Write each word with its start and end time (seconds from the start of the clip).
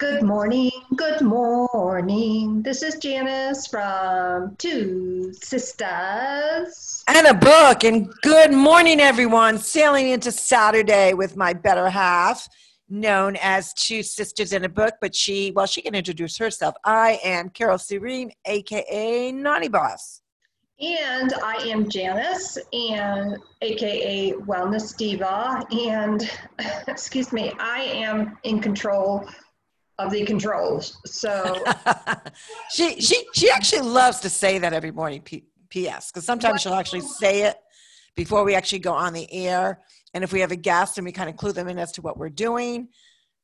Good 0.00 0.22
morning, 0.22 0.70
good 0.96 1.20
morning. 1.20 2.62
This 2.62 2.82
is 2.82 2.94
Janice 2.94 3.66
from 3.66 4.56
Two 4.56 5.30
Sisters. 5.34 7.04
And 7.06 7.26
a 7.26 7.34
book. 7.34 7.84
And 7.84 8.10
good 8.22 8.50
morning, 8.50 8.98
everyone. 8.98 9.58
Sailing 9.58 10.08
into 10.08 10.32
Saturday 10.32 11.12
with 11.12 11.36
my 11.36 11.52
better 11.52 11.90
half, 11.90 12.48
known 12.88 13.36
as 13.42 13.74
Two 13.74 14.02
Sisters 14.02 14.54
in 14.54 14.64
a 14.64 14.70
Book. 14.70 14.94
But 15.02 15.14
she, 15.14 15.52
well, 15.54 15.66
she 15.66 15.82
can 15.82 15.94
introduce 15.94 16.38
herself. 16.38 16.74
I 16.82 17.20
am 17.22 17.50
Carol 17.50 17.76
Serene, 17.76 18.32
aka 18.46 19.32
Naughty 19.32 19.68
Boss. 19.68 20.22
And 20.80 21.34
I 21.44 21.56
am 21.68 21.90
Janice, 21.90 22.56
and 22.72 23.36
aka 23.60 24.32
Wellness 24.32 24.96
Diva. 24.96 25.62
And 25.70 26.30
excuse 26.88 27.34
me, 27.34 27.52
I 27.58 27.80
am 27.82 28.38
in 28.44 28.62
control 28.62 29.28
of 30.04 30.10
the 30.10 30.24
controls. 30.24 30.98
So 31.06 31.62
she 32.70 33.00
she 33.00 33.26
she 33.34 33.50
actually 33.50 33.82
loves 33.82 34.20
to 34.20 34.30
say 34.30 34.58
that 34.58 34.72
every 34.72 34.90
morning. 34.90 35.22
P- 35.22 35.44
P.S. 35.70 36.10
Because 36.10 36.24
sometimes 36.24 36.60
she'll 36.60 36.74
actually 36.74 37.00
say 37.00 37.44
it 37.44 37.56
before 38.14 38.44
we 38.44 38.54
actually 38.54 38.80
go 38.80 38.92
on 38.92 39.12
the 39.12 39.32
air. 39.32 39.80
And 40.12 40.22
if 40.22 40.32
we 40.32 40.40
have 40.40 40.50
a 40.50 40.56
guest 40.56 40.98
and 40.98 41.04
we 41.04 41.12
kind 41.12 41.30
of 41.30 41.36
clue 41.36 41.52
them 41.52 41.68
in 41.68 41.78
as 41.78 41.92
to 41.92 42.02
what 42.02 42.18
we're 42.18 42.28
doing, 42.28 42.88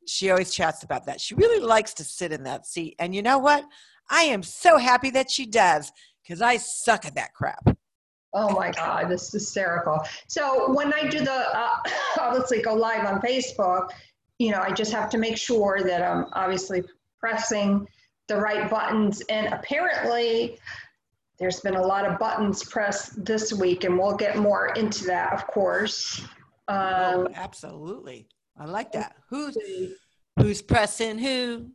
she 0.06 0.30
always 0.30 0.52
chats 0.52 0.82
about 0.82 1.06
that. 1.06 1.20
She 1.20 1.34
really 1.34 1.64
likes 1.64 1.94
to 1.94 2.04
sit 2.04 2.32
in 2.32 2.42
that 2.44 2.66
seat. 2.66 2.96
And 2.98 3.14
you 3.14 3.22
know 3.22 3.38
what? 3.38 3.64
I 4.10 4.22
am 4.22 4.42
so 4.42 4.76
happy 4.76 5.10
that 5.10 5.30
she 5.30 5.46
does 5.46 5.92
because 6.22 6.42
I 6.42 6.56
suck 6.58 7.06
at 7.06 7.14
that 7.14 7.32
crap. 7.34 7.76
Oh 8.34 8.50
my 8.50 8.70
God, 8.70 9.08
this 9.08 9.22
is 9.22 9.32
hysterical. 9.32 10.00
So 10.26 10.72
when 10.74 10.92
I 10.92 11.08
do 11.08 11.20
the, 11.20 11.56
uh, 11.56 11.76
obviously 12.20 12.60
go 12.60 12.74
live 12.74 13.06
on 13.06 13.20
Facebook, 13.20 13.90
you 14.38 14.50
know, 14.50 14.60
I 14.60 14.72
just 14.72 14.92
have 14.92 15.08
to 15.10 15.18
make 15.18 15.36
sure 15.36 15.82
that 15.82 16.02
I'm 16.02 16.26
obviously 16.32 16.82
pressing 17.18 17.86
the 18.28 18.36
right 18.36 18.68
buttons. 18.70 19.22
And 19.28 19.52
apparently, 19.52 20.58
there's 21.38 21.60
been 21.60 21.76
a 21.76 21.82
lot 21.82 22.06
of 22.06 22.18
buttons 22.18 22.64
pressed 22.64 23.24
this 23.24 23.52
week, 23.52 23.84
and 23.84 23.98
we'll 23.98 24.16
get 24.16 24.36
more 24.36 24.68
into 24.74 25.04
that, 25.04 25.32
of 25.32 25.46
course. 25.46 26.20
Um, 26.68 26.78
oh, 26.78 27.28
absolutely. 27.34 28.28
I 28.58 28.64
like 28.64 28.92
that. 28.92 29.16
Who's 29.28 29.56
who's 30.38 30.62
pressing 30.62 31.18
who? 31.18 31.70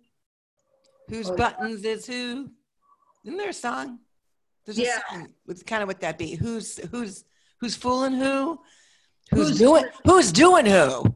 Whose 1.10 1.30
oh, 1.30 1.36
buttons 1.36 1.84
is 1.84 2.06
who? 2.06 2.50
Isn't 3.26 3.38
there 3.38 3.50
a 3.50 3.54
song? 3.54 4.00
There's 4.66 4.80
a 4.80 4.84
yeah. 4.84 5.00
song 5.10 5.30
with 5.46 5.66
kind 5.66 5.84
of 5.84 5.88
what 5.88 6.02
that 6.02 6.18
be. 6.18 6.36
Who's 6.36 6.78
who's 6.90 7.24
who's 7.60 7.76
fooling 7.76 8.14
who? 8.14 8.60
Who's, 9.34 9.50
who's 9.50 9.60
doing 9.60 9.86
who's 10.04 10.32
doing 10.32 10.66
who? 10.66 11.16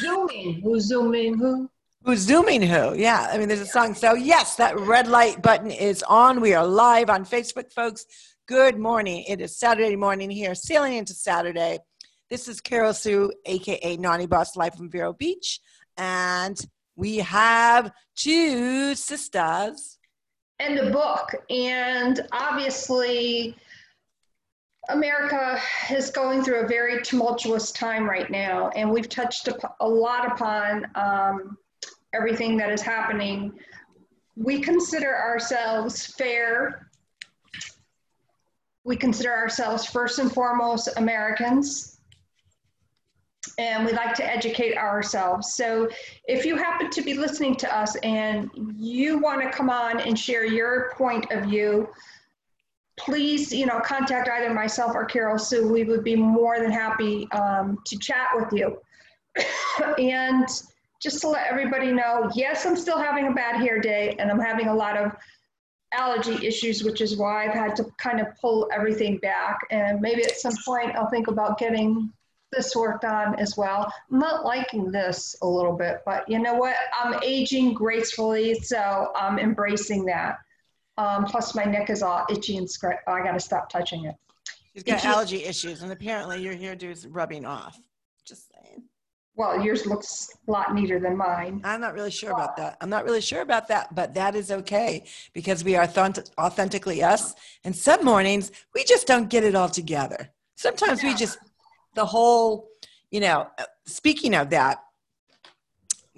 Zooming. 0.00 0.60
Who's 0.62 0.84
zooming 0.84 1.38
who? 1.38 1.68
Who's 2.04 2.20
zooming 2.20 2.62
who? 2.62 2.94
Yeah. 2.94 3.28
I 3.32 3.38
mean, 3.38 3.48
there's 3.48 3.60
a 3.60 3.66
song. 3.66 3.94
So 3.94 4.14
yes, 4.14 4.54
that 4.56 4.78
red 4.78 5.08
light 5.08 5.42
button 5.42 5.70
is 5.70 6.04
on. 6.04 6.40
We 6.40 6.54
are 6.54 6.66
live 6.66 7.10
on 7.10 7.24
Facebook, 7.24 7.72
folks. 7.72 8.06
Good 8.46 8.78
morning. 8.78 9.24
It 9.28 9.40
is 9.40 9.58
Saturday 9.58 9.96
morning 9.96 10.30
here, 10.30 10.54
sailing 10.54 10.94
into 10.94 11.14
Saturday. 11.14 11.80
This 12.30 12.46
is 12.46 12.60
Carol 12.60 12.94
Sue, 12.94 13.32
aka 13.44 13.96
Naughty 13.96 14.26
Boss 14.26 14.54
Live 14.54 14.74
from 14.74 14.90
Vero 14.90 15.12
Beach. 15.12 15.60
And 15.96 16.58
we 16.94 17.16
have 17.16 17.90
two 18.14 18.94
sisters. 18.94 19.98
And 20.60 20.78
a 20.78 20.90
book. 20.90 21.34
And 21.50 22.20
obviously 22.32 23.56
America 24.88 25.60
is 25.90 26.10
going 26.10 26.42
through 26.42 26.60
a 26.60 26.66
very 26.66 27.02
tumultuous 27.02 27.72
time 27.72 28.08
right 28.08 28.30
now, 28.30 28.70
and 28.70 28.90
we've 28.90 29.08
touched 29.08 29.48
a 29.80 29.88
lot 29.88 30.32
upon 30.32 30.86
um, 30.94 31.58
everything 32.14 32.56
that 32.56 32.70
is 32.70 32.80
happening. 32.80 33.52
We 34.34 34.60
consider 34.60 35.14
ourselves 35.14 36.06
fair. 36.06 36.88
We 38.84 38.96
consider 38.96 39.32
ourselves 39.32 39.84
first 39.84 40.18
and 40.18 40.32
foremost 40.32 40.88
Americans, 40.96 42.00
and 43.58 43.84
we 43.84 43.92
like 43.92 44.14
to 44.14 44.24
educate 44.24 44.78
ourselves. 44.78 45.52
So, 45.54 45.88
if 46.26 46.46
you 46.46 46.56
happen 46.56 46.88
to 46.90 47.02
be 47.02 47.12
listening 47.12 47.56
to 47.56 47.76
us 47.76 47.94
and 47.96 48.50
you 48.74 49.18
want 49.18 49.42
to 49.42 49.50
come 49.50 49.68
on 49.68 50.00
and 50.00 50.18
share 50.18 50.46
your 50.46 50.92
point 50.96 51.30
of 51.30 51.44
view, 51.44 51.88
please, 52.98 53.52
you 53.52 53.66
know, 53.66 53.80
contact 53.80 54.28
either 54.28 54.52
myself 54.52 54.92
or 54.94 55.04
Carol 55.04 55.38
Sue. 55.38 55.70
We 55.70 55.84
would 55.84 56.04
be 56.04 56.16
more 56.16 56.58
than 56.58 56.70
happy 56.70 57.30
um, 57.32 57.78
to 57.86 57.98
chat 57.98 58.28
with 58.34 58.52
you. 58.52 58.78
and 59.98 60.48
just 61.00 61.20
to 61.20 61.28
let 61.28 61.46
everybody 61.46 61.92
know, 61.92 62.30
yes, 62.34 62.66
I'm 62.66 62.76
still 62.76 62.98
having 62.98 63.28
a 63.28 63.32
bad 63.32 63.60
hair 63.60 63.80
day 63.80 64.16
and 64.18 64.30
I'm 64.30 64.40
having 64.40 64.66
a 64.66 64.74
lot 64.74 64.96
of 64.96 65.12
allergy 65.92 66.46
issues, 66.46 66.82
which 66.82 67.00
is 67.00 67.16
why 67.16 67.46
I've 67.46 67.54
had 67.54 67.76
to 67.76 67.86
kind 67.98 68.20
of 68.20 68.26
pull 68.40 68.68
everything 68.72 69.18
back. 69.18 69.58
And 69.70 70.00
maybe 70.00 70.24
at 70.24 70.36
some 70.36 70.54
point 70.64 70.96
I'll 70.96 71.08
think 71.08 71.28
about 71.28 71.58
getting 71.58 72.12
this 72.50 72.74
worked 72.74 73.04
on 73.04 73.38
as 73.38 73.56
well. 73.56 73.92
I'm 74.10 74.18
not 74.18 74.44
liking 74.44 74.90
this 74.90 75.36
a 75.42 75.46
little 75.46 75.76
bit, 75.76 75.98
but 76.04 76.28
you 76.28 76.38
know 76.38 76.54
what? 76.54 76.76
I'm 76.98 77.20
aging 77.22 77.74
gracefully, 77.74 78.54
so 78.54 79.12
I'm 79.14 79.38
embracing 79.38 80.04
that. 80.06 80.38
Um, 80.98 81.24
plus, 81.24 81.54
my 81.54 81.64
neck 81.64 81.90
is 81.90 82.02
all 82.02 82.26
itchy 82.28 82.56
and 82.56 82.68
scratch. 82.68 82.98
I 83.06 83.22
got 83.22 83.32
to 83.32 83.40
stop 83.40 83.70
touching 83.70 84.04
it. 84.04 84.16
She's 84.74 84.82
got 84.82 84.98
itchy. 84.98 85.06
allergy 85.06 85.44
issues, 85.44 85.82
and 85.82 85.92
apparently 85.92 86.42
your 86.42 86.54
hairdo 86.54 86.90
is 86.90 87.06
rubbing 87.06 87.46
off. 87.46 87.78
Just 88.26 88.52
saying. 88.52 88.82
Well, 89.36 89.62
yours 89.62 89.86
looks 89.86 90.36
a 90.48 90.50
lot 90.50 90.74
neater 90.74 90.98
than 90.98 91.16
mine. 91.16 91.60
I'm 91.62 91.80
not 91.80 91.94
really 91.94 92.10
sure 92.10 92.32
about 92.32 92.56
that. 92.56 92.76
I'm 92.80 92.90
not 92.90 93.04
really 93.04 93.20
sure 93.20 93.42
about 93.42 93.68
that, 93.68 93.94
but 93.94 94.12
that 94.14 94.34
is 94.34 94.50
okay 94.50 95.04
because 95.32 95.62
we 95.62 95.76
are 95.76 95.88
authentically 96.38 97.04
us. 97.04 97.34
And 97.62 97.74
some 97.74 98.04
mornings 98.04 98.50
we 98.74 98.82
just 98.82 99.06
don't 99.06 99.30
get 99.30 99.44
it 99.44 99.54
all 99.54 99.68
together. 99.68 100.30
Sometimes 100.56 101.04
yeah. 101.04 101.10
we 101.10 101.14
just 101.14 101.38
the 101.94 102.04
whole, 102.04 102.68
you 103.12 103.20
know. 103.20 103.46
Speaking 103.86 104.34
of 104.34 104.50
that, 104.50 104.82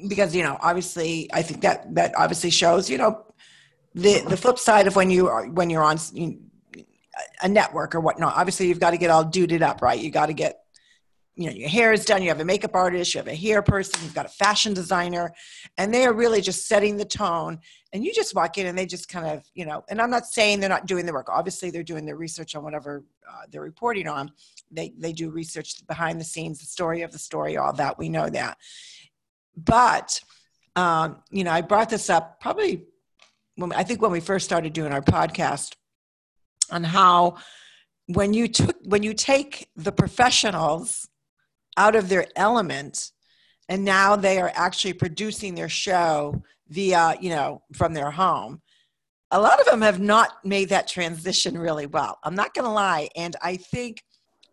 because 0.08 0.34
you 0.34 0.42
know, 0.42 0.56
obviously, 0.62 1.28
I 1.30 1.42
think 1.42 1.60
that 1.60 1.94
that 1.96 2.14
obviously 2.16 2.48
shows, 2.48 2.88
you 2.88 2.96
know, 2.96 3.26
the 3.94 4.20
the 4.28 4.36
flip 4.36 4.58
side 4.58 4.86
of 4.86 4.96
when 4.96 5.10
you 5.10 5.28
are 5.28 5.46
when 5.48 5.70
you're 5.70 5.82
on 5.82 5.98
a 7.42 7.48
network 7.48 7.94
or 7.94 8.00
whatnot 8.00 8.34
obviously 8.36 8.68
you've 8.68 8.80
got 8.80 8.90
to 8.92 8.98
get 8.98 9.10
all 9.10 9.24
duded 9.24 9.62
up 9.62 9.82
right? 9.82 9.98
You 9.98 10.10
got 10.10 10.26
to 10.26 10.32
get 10.32 10.60
you 11.34 11.46
know 11.46 11.52
your 11.52 11.68
hair 11.68 11.92
is 11.92 12.04
done 12.04 12.22
you 12.22 12.28
have 12.28 12.40
a 12.40 12.44
makeup 12.44 12.74
artist 12.74 13.14
you 13.14 13.18
have 13.18 13.28
a 13.28 13.34
hair 13.34 13.62
person 13.62 14.00
you've 14.02 14.14
got 14.14 14.26
a 14.26 14.30
fashion 14.30 14.74
designer 14.74 15.32
and 15.78 15.92
they 15.92 16.04
are 16.04 16.12
really 16.12 16.40
just 16.40 16.66
setting 16.66 16.96
the 16.96 17.04
tone 17.04 17.58
and 17.92 18.04
you 18.04 18.12
just 18.12 18.34
walk 18.34 18.58
in 18.58 18.66
and 18.66 18.76
they 18.76 18.86
just 18.86 19.08
kind 19.08 19.26
of 19.26 19.42
you 19.54 19.64
know 19.64 19.82
and 19.88 20.00
i'm 20.00 20.10
not 20.10 20.26
saying 20.26 20.60
they're 20.60 20.68
not 20.68 20.86
doing 20.86 21.06
the 21.06 21.12
work. 21.12 21.28
Obviously 21.28 21.70
they're 21.70 21.82
doing 21.82 22.04
their 22.04 22.16
research 22.16 22.54
on 22.54 22.62
whatever 22.62 23.04
uh, 23.28 23.42
they're 23.50 23.62
reporting 23.62 24.06
on. 24.06 24.30
They 24.70 24.92
they 24.98 25.12
do 25.12 25.30
research 25.30 25.86
behind 25.86 26.20
the 26.20 26.24
scenes 26.24 26.58
the 26.60 26.66
story 26.66 27.02
of 27.02 27.12
the 27.12 27.18
story 27.18 27.56
all 27.56 27.72
that 27.74 27.98
we 27.98 28.08
know 28.08 28.28
that. 28.30 28.58
But 29.56 30.20
um, 30.76 31.22
you 31.30 31.44
know 31.44 31.52
i 31.52 31.60
brought 31.60 31.90
this 31.90 32.10
up 32.10 32.40
probably 32.40 32.84
when 33.60 33.72
I 33.72 33.82
think 33.82 34.00
when 34.03 34.10
we 34.10 34.21
first 34.21 34.44
started 34.44 34.72
doing 34.72 34.93
our 34.93 35.03
podcast 35.03 35.75
on 36.71 36.84
how 36.84 37.37
when 38.06 38.32
you 38.32 38.48
took 38.48 38.76
when 38.84 39.03
you 39.03 39.15
take 39.15 39.69
the 39.76 39.93
professionals 39.93 41.09
out 41.76 41.94
of 41.94 42.09
their 42.09 42.26
element 42.37 43.12
and 43.69 43.84
now 43.84 44.16
they 44.16 44.41
are 44.41 44.50
actually 44.54 44.94
producing 44.94 45.54
their 45.54 45.69
show 45.69 46.43
via 46.69 47.16
you 47.20 47.31
know 47.31 47.62
from 47.75 47.94
their 47.94 48.10
home 48.10 48.60
a 49.31 49.41
lot 49.41 49.60
of 49.60 49.66
them 49.66 49.82
have 49.82 50.00
not 50.00 50.44
made 50.44 50.70
that 50.70 50.88
transition 50.88 51.56
really 51.56 51.87
well. 51.87 52.19
I'm 52.25 52.34
not 52.34 52.53
going 52.53 52.65
to 52.65 52.72
lie. 52.72 53.09
And 53.15 53.37
i 53.43 53.56
think 53.56 54.03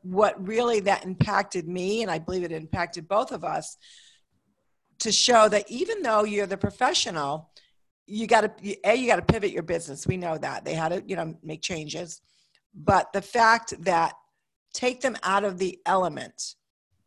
what 0.04 0.48
really 0.48 0.80
that 0.82 1.04
impacted 1.04 1.68
me 1.68 2.02
and 2.02 2.12
i 2.12 2.20
believe 2.20 2.44
it 2.44 2.52
impacted 2.52 3.08
both 3.08 3.32
of 3.32 3.44
us 3.44 3.78
to 5.00 5.12
show 5.12 5.50
that 5.50 5.70
even 5.70 6.02
though 6.02 6.24
you're 6.24 6.46
the 6.46 6.58
professional 6.58 7.50
you 8.08 8.26
got 8.26 8.58
to 8.58 8.76
a 8.86 8.96
you 8.96 9.08
got 9.08 9.18
to 9.18 9.34
pivot 9.34 9.52
your 9.52 9.64
business. 9.64 10.08
We 10.08 10.18
know 10.18 10.38
that. 10.38 10.66
They 10.66 10.74
had 10.74 10.90
to 10.90 11.04
you 11.06 11.16
know 11.16 11.36
make 11.44 11.62
changes. 11.62 12.22
But 12.74 13.12
the 13.14 13.22
fact 13.22 13.74
that 13.84 14.14
take 14.74 15.02
them 15.02 15.18
out 15.24 15.44
of 15.44 15.58
the 15.58 15.80
element 15.86 16.56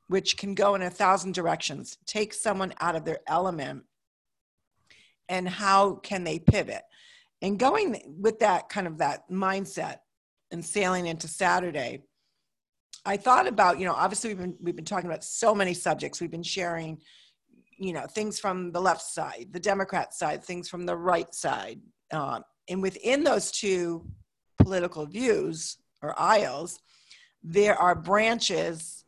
which 0.09 0.37
can 0.37 0.57
go 0.57 0.75
in 0.75 0.83
a 0.83 0.91
thousand 0.91 1.35
directions 1.35 1.97
take 2.05 2.35
someone 2.35 2.75
out 2.81 2.97
of 2.97 3.05
their 3.05 3.21
element 3.29 3.85
and 5.29 5.49
how 5.49 5.95
can 5.95 6.25
they 6.25 6.41
pivot? 6.41 6.83
And 7.41 7.59
going 7.59 8.17
with 8.21 8.41
that 8.41 8.69
kind 8.69 8.89
of 8.89 8.99
that 8.99 9.31
mindset 9.31 9.99
and 10.51 10.65
sailing 10.65 11.07
into 11.07 11.29
saturday 11.29 12.03
i 13.07 13.17
thought 13.17 13.47
about 13.47 13.79
you 13.79 13.87
know 13.87 13.95
obviously 13.95 14.31
we've 14.31 14.39
been 14.39 14.57
we've 14.61 14.77
been 14.77 14.85
talking 14.85 15.09
about 15.09 15.23
so 15.25 15.55
many 15.55 15.73
subjects. 15.73 16.21
We've 16.21 16.31
been 16.31 16.43
sharing 16.43 16.99
you 17.81 17.93
know 17.93 18.07
things 18.07 18.39
from 18.39 18.71
the 18.73 18.81
left 18.81 19.03
side 19.03 19.49
the 19.53 19.61
democrat 19.61 20.15
side 20.15 20.45
things 20.45 20.69
from 20.69 20.87
the 20.87 20.97
right 20.97 21.35
side 21.35 21.81
um, 22.13 22.43
and 22.69 22.81
within 22.83 23.25
those 23.25 23.51
two 23.51 24.05
political 24.59 25.07
views 25.07 25.79
or 26.03 26.19
aisles 26.19 26.79
there 27.43 27.77
are 27.77 27.95
branches 27.95 29.05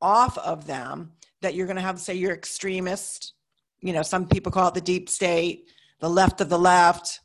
off 0.00 0.38
of 0.38 0.66
them 0.66 1.12
that 1.42 1.54
you're 1.54 1.66
going 1.66 1.76
to 1.76 1.82
have 1.82 1.98
say 1.98 2.14
your 2.14 2.32
extremist 2.32 3.34
you 3.82 3.92
know, 3.92 4.02
some 4.02 4.26
people 4.26 4.52
call 4.52 4.68
it 4.68 4.74
the 4.74 4.80
deep 4.80 5.08
state, 5.08 5.68
the 6.00 6.08
left 6.08 6.40
of 6.40 6.48
the 6.48 6.58
left, 6.58 7.20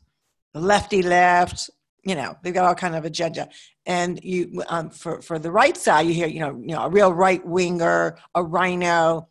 the 0.52 0.60
lefty 0.60 1.02
left. 1.02 1.70
You 2.02 2.16
know, 2.16 2.36
they've 2.42 2.54
got 2.54 2.64
all 2.64 2.74
kind 2.74 2.96
of 2.96 3.04
agenda. 3.04 3.48
And 3.86 4.22
you, 4.22 4.62
um, 4.68 4.90
for 4.90 5.22
for 5.22 5.38
the 5.38 5.50
right 5.50 5.76
side, 5.76 6.06
you 6.06 6.12
hear, 6.12 6.26
you 6.26 6.40
know, 6.40 6.60
you 6.60 6.74
know, 6.74 6.82
a 6.82 6.90
real 6.90 7.12
right 7.12 7.44
winger, 7.46 8.18
a 8.34 8.42
RINO, 8.42 9.28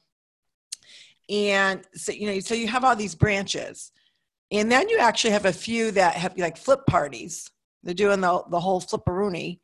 and 1.29 1.81
so 1.94 2.12
you 2.12 2.31
know, 2.31 2.39
so 2.39 2.56
you 2.56 2.68
have 2.68 2.83
all 2.83 2.95
these 2.95 3.15
branches, 3.15 3.91
and 4.51 4.71
then 4.71 4.88
you 4.89 4.97
actually 5.00 5.31
have 5.31 5.45
a 5.45 5.53
few 5.53 5.91
that 5.91 6.15
have 6.15 6.38
like 6.38 6.57
flip 6.57 6.85
parties. 6.85 7.50
They're 7.83 7.94
doing 7.94 8.21
the 8.21 8.44
the 8.50 8.59
whole 8.59 8.81
flipperoonie. 8.81 9.59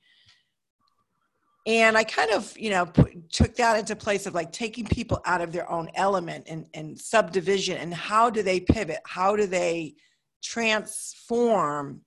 And 1.66 1.98
i 1.98 2.04
kind 2.04 2.32
of 2.32 2.58
you 2.58 2.70
know 2.72 2.86
put, 2.86 3.32
took 3.32 3.56
that 3.56 3.80
into 3.80 3.96
place 3.96 4.26
of 4.26 4.34
like 4.34 4.52
taking 4.52 4.86
people 4.86 5.22
out 5.26 5.40
of 5.40 5.54
their 5.54 5.70
own 5.72 5.90
element 5.96 6.46
and, 6.50 6.68
and 6.74 7.00
subdivision 7.00 7.78
and 7.78 7.94
how 7.94 8.30
do 8.30 8.44
they 8.44 8.60
pivot? 8.60 9.00
How 9.06 9.38
do 9.38 9.48
they 9.48 9.96
transform 10.44 12.02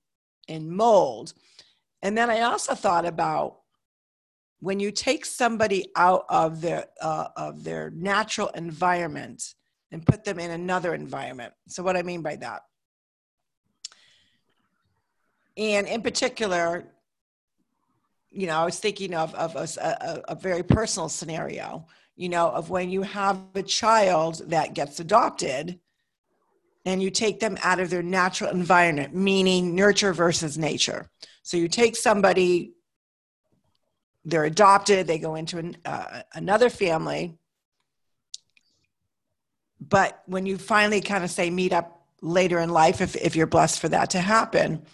and 0.49 0.69
mold? 0.69 1.33
And 2.03 2.17
then 2.17 2.29
i 2.29 2.43
also 2.43 2.75
thought 2.75 3.07
about 3.07 3.61
when 4.61 4.81
you 4.81 4.91
take 4.91 5.25
somebody 5.25 5.87
out 5.97 6.25
of 6.29 6.61
their 6.61 6.87
uh, 7.01 7.29
of 7.37 7.63
their 7.65 7.91
natural 7.91 8.49
environment 8.49 9.55
and 9.93 10.05
put 10.05 10.25
them 10.25 10.39
in 10.39 10.51
another 10.51 10.95
environment 10.95 11.53
so 11.69 11.83
what 11.83 11.97
i 11.97 12.03
mean 12.03 12.23
by 12.23 12.37
that 12.37 12.63
and 15.57 15.87
in 15.87 16.03
particular 16.03 16.93
you 18.37 18.47
know, 18.47 18.59
I 18.59 18.65
was 18.67 18.79
thinking 18.79 19.15
of, 19.15 19.35
of 19.35 19.57
a, 19.57 19.67
a, 19.81 20.33
a, 20.33 20.35
very 20.35 20.63
personal 20.63 21.09
scenario, 21.09 21.87
you 22.17 22.29
know, 22.29 22.51
of 22.51 22.69
when 22.69 22.91
you 22.91 23.01
have 23.01 23.41
a 23.55 23.63
child 23.63 24.43
that 24.51 24.75
gets 24.75 25.01
adopted 25.01 25.81
and 26.85 27.03
you 27.03 27.11
take 27.11 27.41
them 27.41 27.57
out 27.63 27.81
of 27.81 27.89
their 27.89 28.03
natural 28.03 28.51
environment, 28.51 29.15
meaning 29.15 29.75
nurture 29.75 30.13
versus 30.13 30.59
nature. 30.59 31.09
So 31.43 31.57
you 31.57 31.67
take 31.67 31.97
somebody, 31.97 32.75
they're 34.27 34.45
adopted, 34.45 35.07
they 35.07 35.19
go 35.19 35.37
into 35.37 35.59
an, 35.59 35.77
uh, 35.85 36.23
another 36.35 36.69
family. 36.69 37.39
But 39.81 40.21
when 40.27 40.47
you 40.47 40.59
finally 40.59 41.01
kind 41.01 41.23
of 41.23 41.31
say 41.31 41.49
meet 41.49 41.73
up 41.73 42.05
later 42.21 42.59
in 42.59 42.71
life, 42.71 43.01
if, 43.01 43.15
if 43.15 43.37
you're 43.37 43.47
blessed 43.47 43.79
for 43.79 43.89
that 43.89 44.11
to 44.11 44.21
happen, 44.21 44.85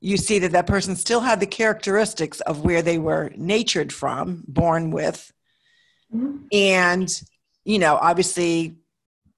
you 0.00 0.16
see 0.16 0.40
that 0.40 0.52
that 0.52 0.66
person 0.66 0.96
still 0.96 1.20
had 1.20 1.38
the 1.38 1.46
characteristics 1.46 2.40
of 2.40 2.64
where 2.64 2.82
they 2.82 2.98
were 2.98 3.30
natured 3.36 3.92
from, 3.92 4.42
born 4.48 4.90
with. 4.90 5.32
Mm-hmm. 6.12 6.46
And, 6.50 7.22
you 7.64 7.78
know, 7.78 7.94
obviously, 7.94 8.76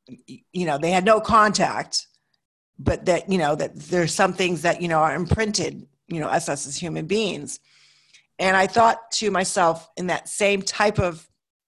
you 0.06 0.64
know, 0.64 0.78
they 0.78 0.93
had 0.93 1.04
no 1.04 1.20
contact, 1.20 2.06
but 2.78 3.04
that, 3.04 3.31
you 3.31 3.37
know, 3.37 3.54
that 3.54 3.76
there's 3.76 4.14
some 4.14 4.32
things 4.32 4.62
that, 4.62 4.81
you 4.81 4.88
know, 4.88 5.00
are 5.00 5.14
imprinted, 5.14 5.87
you 6.06 6.20
know, 6.20 6.28
us, 6.28 6.49
us 6.49 6.66
as 6.66 6.76
human 6.76 7.06
beings. 7.06 7.60
And 8.42 8.56
I 8.56 8.66
thought 8.66 9.12
to 9.12 9.30
myself, 9.30 9.88
in 9.96 10.08
that 10.08 10.28
same 10.28 10.62
type 10.62 10.98
of 10.98 11.24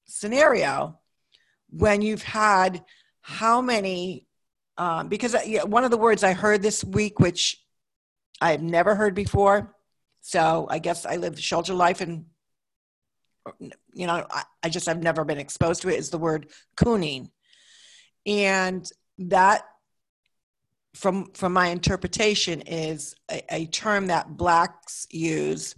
scenario, 0.06 0.98
when 1.70 2.02
you've 2.02 2.24
had 2.24 2.84
how 3.20 3.60
many, 3.60 4.26
um, 4.76 5.06
because 5.06 5.36
uh, 5.36 5.64
one 5.66 5.84
of 5.84 5.92
the 5.92 5.96
words 5.96 6.24
I 6.24 6.32
heard 6.32 6.62
this 6.62 6.82
week, 6.82 7.20
which 7.20 7.64
I 8.40 8.50
have 8.50 8.60
never 8.60 8.96
heard 8.96 9.14
before. 9.14 9.72
So 10.20 10.66
I 10.68 10.80
guess 10.80 11.06
I 11.06 11.14
live 11.14 11.38
shelter 11.38 11.74
life 11.74 12.00
and 12.00 12.24
you 13.92 14.08
know, 14.08 14.26
I, 14.28 14.42
I 14.64 14.68
just 14.68 14.86
have 14.86 15.00
never 15.00 15.24
been 15.24 15.38
exposed 15.38 15.82
to 15.82 15.90
it 15.90 15.98
is 16.00 16.10
the 16.10 16.18
word 16.18 16.48
cooning. 16.76 17.30
And 18.26 18.90
that 19.18 19.62
from 20.94 21.30
from 21.34 21.52
my 21.52 21.68
interpretation 21.68 22.62
is 22.62 23.14
a, 23.30 23.44
a 23.54 23.66
term 23.66 24.08
that 24.08 24.36
blacks 24.36 25.06
use 25.12 25.76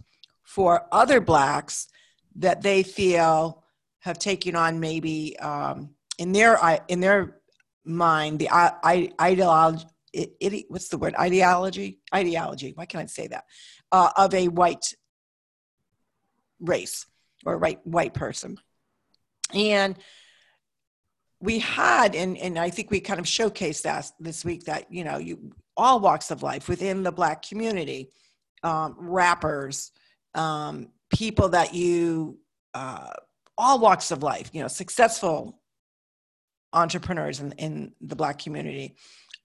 for 0.57 0.87
other 0.91 1.21
blacks 1.21 1.87
that 2.35 2.63
they 2.63 2.83
feel 2.83 3.63
have 3.99 4.19
taken 4.19 4.57
on 4.57 4.81
maybe 4.81 5.39
um, 5.39 5.91
in 6.17 6.33
their 6.33 6.59
in 6.89 6.99
their 6.99 7.37
mind 7.85 8.39
the 8.39 8.51
ideology 9.21 9.85
it, 10.15 10.65
what's 10.69 10.89
the 10.89 10.97
word 10.97 11.15
ideology? 11.21 12.01
Ideology 12.15 12.73
why 12.75 12.87
can't 12.87 13.03
i 13.03 13.07
say 13.07 13.27
that? 13.27 13.45
Uh, 13.93 14.09
of 14.17 14.33
a 14.33 14.49
white 14.49 14.95
race 16.59 17.05
or 17.45 17.59
right 17.59 17.87
white 17.87 18.15
person. 18.15 18.57
And 19.53 19.99
we 21.39 21.59
had 21.59 22.15
and, 22.15 22.39
and 22.39 22.59
i 22.59 22.71
think 22.71 22.91
we 22.91 22.99
kind 22.99 23.21
of 23.21 23.27
showcased 23.27 23.83
that 23.83 24.11
this 24.19 24.43
week 24.43 24.65
that 24.65 24.91
you 24.91 25.05
know 25.05 25.19
you 25.19 25.53
all 25.77 26.01
walks 26.01 26.31
of 26.31 26.43
life 26.43 26.67
within 26.67 27.03
the 27.03 27.13
black 27.13 27.43
community 27.43 28.09
um, 28.63 28.97
rappers 28.99 29.93
um, 30.37 30.89
people 31.11 31.49
that 31.51 31.75
you 31.75 32.39
uh, 32.75 33.11
all 33.59 33.79
walks 33.79 34.11
of 34.11 34.23
life 34.23 34.51
you 34.53 34.61
know 34.61 34.69
successful 34.69 35.61
entrepreneurs 36.73 37.41
in, 37.41 37.53
in 37.53 37.93
the 38.01 38.15
black 38.17 38.39
community 38.39 38.97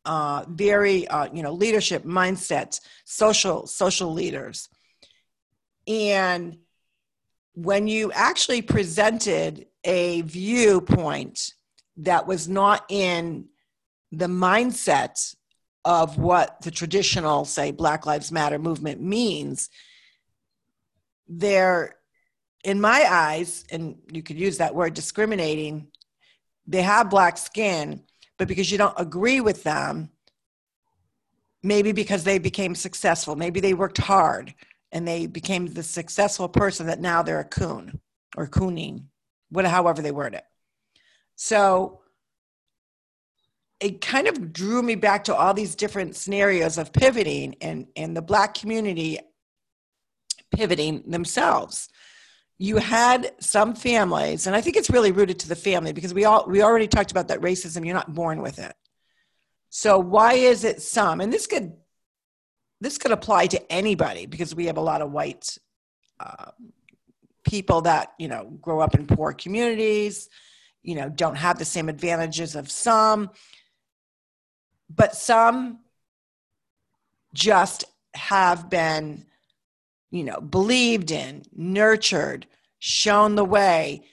uh, 0.05 0.45
very 0.47 1.07
uh, 1.07 1.27
you 1.31 1.43
know 1.43 1.53
leadership 1.53 2.03
mindset 2.03 2.79
social 3.05 3.67
social 3.67 4.11
leaders. 4.11 4.69
And 5.87 6.57
when 7.53 7.87
you 7.87 8.11
actually 8.11 8.61
presented 8.61 9.67
a 9.83 10.21
viewpoint 10.21 11.53
that 11.97 12.27
was 12.27 12.47
not 12.47 12.85
in 12.89 13.45
the 14.11 14.27
mindset 14.27 15.35
of 15.83 16.17
what 16.17 16.61
the 16.61 16.71
traditional 16.71 17.45
say 17.45 17.71
black 17.71 18.05
lives 18.05 18.31
matter 18.31 18.59
movement 18.59 19.01
means 19.01 19.69
they're 21.31 21.95
in 22.63 22.79
my 22.79 23.05
eyes 23.09 23.65
and 23.71 23.97
you 24.11 24.21
could 24.21 24.37
use 24.37 24.57
that 24.57 24.75
word 24.75 24.93
discriminating 24.93 25.87
they 26.67 26.81
have 26.81 27.09
black 27.09 27.37
skin 27.37 28.03
but 28.41 28.47
because 28.47 28.71
you 28.71 28.79
don't 28.79 28.99
agree 28.99 29.39
with 29.39 29.61
them, 29.61 30.09
maybe 31.61 31.91
because 31.91 32.23
they 32.23 32.39
became 32.39 32.73
successful, 32.73 33.35
maybe 33.35 33.59
they 33.59 33.75
worked 33.75 33.99
hard 33.99 34.55
and 34.91 35.07
they 35.07 35.27
became 35.27 35.67
the 35.67 35.83
successful 35.83 36.49
person 36.49 36.87
that 36.87 36.99
now 36.99 37.21
they're 37.21 37.41
a 37.41 37.45
coon 37.45 38.01
or 38.35 38.47
cooning, 38.47 39.03
what, 39.51 39.65
however 39.65 40.01
they 40.01 40.09
word 40.09 40.33
it. 40.33 40.43
So 41.35 42.01
it 43.79 44.01
kind 44.01 44.27
of 44.27 44.51
drew 44.51 44.81
me 44.81 44.95
back 44.95 45.25
to 45.25 45.35
all 45.35 45.53
these 45.53 45.75
different 45.75 46.15
scenarios 46.15 46.79
of 46.79 46.91
pivoting 46.91 47.57
and, 47.61 47.85
and 47.95 48.17
the 48.17 48.23
black 48.23 48.55
community 48.55 49.19
pivoting 50.51 51.03
themselves. 51.09 51.89
You 52.57 52.77
had 52.77 53.31
some 53.39 53.73
families 53.73 54.45
and 54.45 54.55
i 54.55 54.61
think 54.61 54.75
it's 54.75 54.91
really 54.91 55.11
rooted 55.11 55.39
to 55.39 55.49
the 55.49 55.55
family 55.55 55.93
because 55.93 56.13
we 56.13 56.25
all 56.25 56.45
we 56.47 56.61
already 56.61 56.87
talked 56.87 57.09
about 57.09 57.29
that 57.29 57.41
racism 57.41 57.85
you're 57.85 57.95
not 57.95 58.13
born 58.13 58.41
with 58.41 58.59
it. 58.59 58.73
So 59.69 59.97
why 59.97 60.33
is 60.33 60.63
it 60.63 60.81
some 60.81 61.21
and 61.21 61.33
this 61.33 61.47
could 61.47 61.73
this 62.79 62.97
could 62.97 63.11
apply 63.11 63.47
to 63.47 63.71
anybody 63.71 64.25
because 64.25 64.53
we 64.53 64.65
have 64.65 64.77
a 64.77 64.81
lot 64.81 65.01
of 65.01 65.11
white 65.11 65.57
uh, 66.19 66.51
people 67.43 67.81
that 67.81 68.13
you 68.19 68.27
know 68.27 68.45
grow 68.61 68.79
up 68.79 68.93
in 68.93 69.07
poor 69.07 69.33
communities 69.33 70.29
you 70.83 70.95
know 70.95 71.09
don't 71.09 71.35
have 71.35 71.57
the 71.59 71.65
same 71.65 71.89
advantages 71.89 72.55
of 72.55 72.69
some. 72.69 73.29
But 74.89 75.15
some 75.15 75.79
just 77.33 77.85
have 78.13 78.69
been 78.69 79.25
you 80.11 80.25
know, 80.25 80.39
believed 80.41 81.09
in, 81.09 81.43
nurtured, 81.55 82.45
shown 82.79 83.35
the 83.35 83.45
way, 83.45 84.03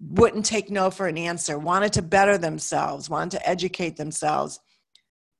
wouldn't 0.00 0.44
take 0.44 0.70
no 0.70 0.90
for 0.90 1.08
an 1.08 1.18
answer, 1.18 1.58
wanted 1.58 1.92
to 1.94 2.02
better 2.02 2.38
themselves, 2.38 3.10
wanted 3.10 3.38
to 3.38 3.48
educate 3.48 3.96
themselves 3.96 4.60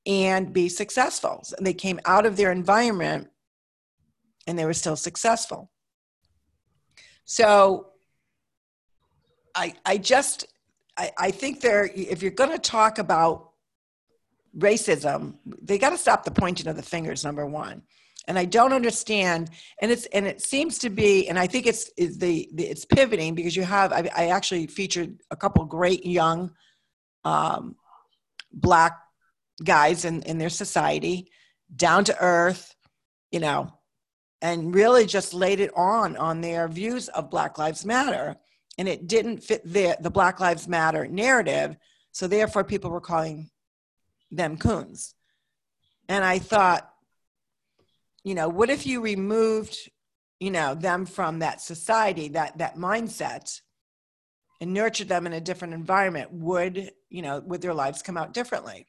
and 0.06 0.52
be 0.52 0.68
successful. 0.68 1.40
So 1.44 1.56
they 1.60 1.74
came 1.74 2.00
out 2.06 2.26
of 2.26 2.36
their 2.36 2.50
environment 2.50 3.28
and 4.46 4.58
they 4.58 4.64
were 4.64 4.74
still 4.74 4.96
successful. 4.96 5.70
So 7.24 7.88
I 9.54 9.74
I 9.84 9.98
just 9.98 10.46
I, 10.96 11.12
I 11.18 11.30
think 11.30 11.60
there 11.60 11.90
if 11.94 12.22
you're 12.22 12.30
gonna 12.30 12.58
talk 12.58 12.98
about 12.98 13.50
racism, 14.56 15.34
they 15.44 15.78
gotta 15.78 15.98
stop 15.98 16.24
the 16.24 16.30
pointing 16.30 16.66
of 16.66 16.76
the 16.76 16.82
fingers, 16.82 17.22
number 17.22 17.44
one 17.44 17.82
and 18.28 18.38
I 18.38 18.44
don't 18.44 18.74
understand. 18.74 19.50
And 19.80 19.90
it's 19.90 20.06
and 20.06 20.26
it 20.26 20.42
seems 20.42 20.78
to 20.80 20.90
be, 20.90 21.28
and 21.28 21.38
I 21.38 21.46
think 21.46 21.66
it's 21.66 21.90
the, 21.96 22.48
the, 22.52 22.66
it's 22.66 22.84
pivoting 22.84 23.34
because 23.34 23.56
you 23.56 23.64
have. 23.64 23.92
I, 23.92 24.08
I 24.14 24.26
actually 24.28 24.66
featured 24.66 25.20
a 25.30 25.36
couple 25.36 25.64
great 25.64 26.06
young 26.06 26.52
um, 27.24 27.74
black 28.52 29.00
guys 29.64 30.04
in 30.04 30.22
in 30.22 30.38
their 30.38 30.50
society, 30.50 31.32
down 31.74 32.04
to 32.04 32.16
earth, 32.20 32.76
you 33.32 33.40
know, 33.40 33.72
and 34.42 34.74
really 34.74 35.06
just 35.06 35.32
laid 35.32 35.58
it 35.58 35.72
on 35.74 36.16
on 36.18 36.42
their 36.42 36.68
views 36.68 37.08
of 37.08 37.30
Black 37.30 37.56
Lives 37.58 37.84
Matter, 37.86 38.36
and 38.76 38.86
it 38.86 39.08
didn't 39.08 39.42
fit 39.42 39.62
the 39.64 39.96
the 40.00 40.10
Black 40.10 40.38
Lives 40.38 40.68
Matter 40.68 41.08
narrative. 41.08 41.76
So 42.12 42.28
therefore, 42.28 42.64
people 42.64 42.90
were 42.90 43.00
calling 43.00 43.50
them 44.30 44.58
coons. 44.58 45.14
And 46.10 46.24
I 46.24 46.38
thought, 46.38 46.90
you 48.24 48.34
know, 48.34 48.48
what 48.48 48.70
if 48.70 48.86
you 48.86 49.00
removed, 49.00 49.76
you 50.40 50.50
know, 50.50 50.74
them 50.74 51.06
from 51.06 51.40
that 51.40 51.60
society, 51.60 52.28
that 52.28 52.58
that 52.58 52.76
mindset, 52.76 53.60
and 54.60 54.74
nurtured 54.74 55.08
them 55.08 55.26
in 55.26 55.32
a 55.32 55.40
different 55.40 55.74
environment? 55.74 56.32
Would 56.32 56.90
you 57.10 57.22
know, 57.22 57.40
would 57.40 57.62
their 57.62 57.74
lives 57.74 58.02
come 58.02 58.16
out 58.16 58.34
differently? 58.34 58.86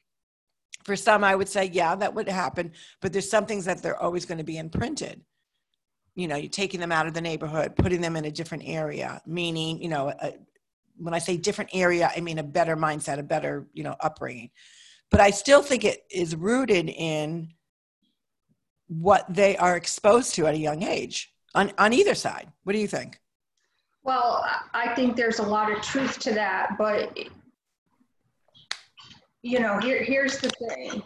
For 0.84 0.96
some, 0.96 1.24
I 1.24 1.34
would 1.34 1.48
say, 1.48 1.70
yeah, 1.72 1.94
that 1.94 2.14
would 2.14 2.28
happen. 2.28 2.72
But 3.00 3.12
there's 3.12 3.30
some 3.30 3.46
things 3.46 3.66
that 3.66 3.82
they're 3.82 4.00
always 4.00 4.24
going 4.24 4.38
to 4.38 4.44
be 4.44 4.58
imprinted. 4.58 5.22
You 6.14 6.26
know, 6.26 6.36
you're 6.36 6.50
taking 6.50 6.80
them 6.80 6.92
out 6.92 7.06
of 7.06 7.14
the 7.14 7.20
neighborhood, 7.20 7.76
putting 7.76 8.00
them 8.00 8.16
in 8.16 8.24
a 8.24 8.30
different 8.30 8.64
area, 8.66 9.20
meaning, 9.26 9.80
you 9.82 9.88
know, 9.88 10.08
a, 10.08 10.34
when 10.96 11.14
I 11.14 11.18
say 11.18 11.36
different 11.36 11.70
area, 11.72 12.10
I 12.14 12.20
mean 12.20 12.38
a 12.38 12.42
better 12.42 12.76
mindset, 12.76 13.18
a 13.18 13.22
better, 13.22 13.66
you 13.72 13.82
know, 13.82 13.96
upbringing. 14.00 14.50
But 15.10 15.20
I 15.20 15.30
still 15.30 15.62
think 15.62 15.84
it 15.84 16.04
is 16.10 16.36
rooted 16.36 16.88
in 16.88 17.52
what 18.90 19.24
they 19.28 19.56
are 19.56 19.76
exposed 19.76 20.34
to 20.34 20.46
at 20.46 20.54
a 20.54 20.58
young 20.58 20.82
age 20.82 21.32
on, 21.54 21.72
on 21.78 21.92
either 21.92 22.14
side. 22.14 22.50
What 22.64 22.72
do 22.72 22.80
you 22.80 22.88
think? 22.88 23.20
Well, 24.02 24.44
I 24.74 24.94
think 24.94 25.14
there's 25.14 25.38
a 25.38 25.44
lot 25.44 25.70
of 25.70 25.80
truth 25.80 26.18
to 26.20 26.32
that, 26.32 26.76
but 26.76 27.16
you 29.42 29.60
know, 29.60 29.78
here, 29.78 30.02
here's 30.02 30.38
the 30.38 30.50
thing. 30.50 31.02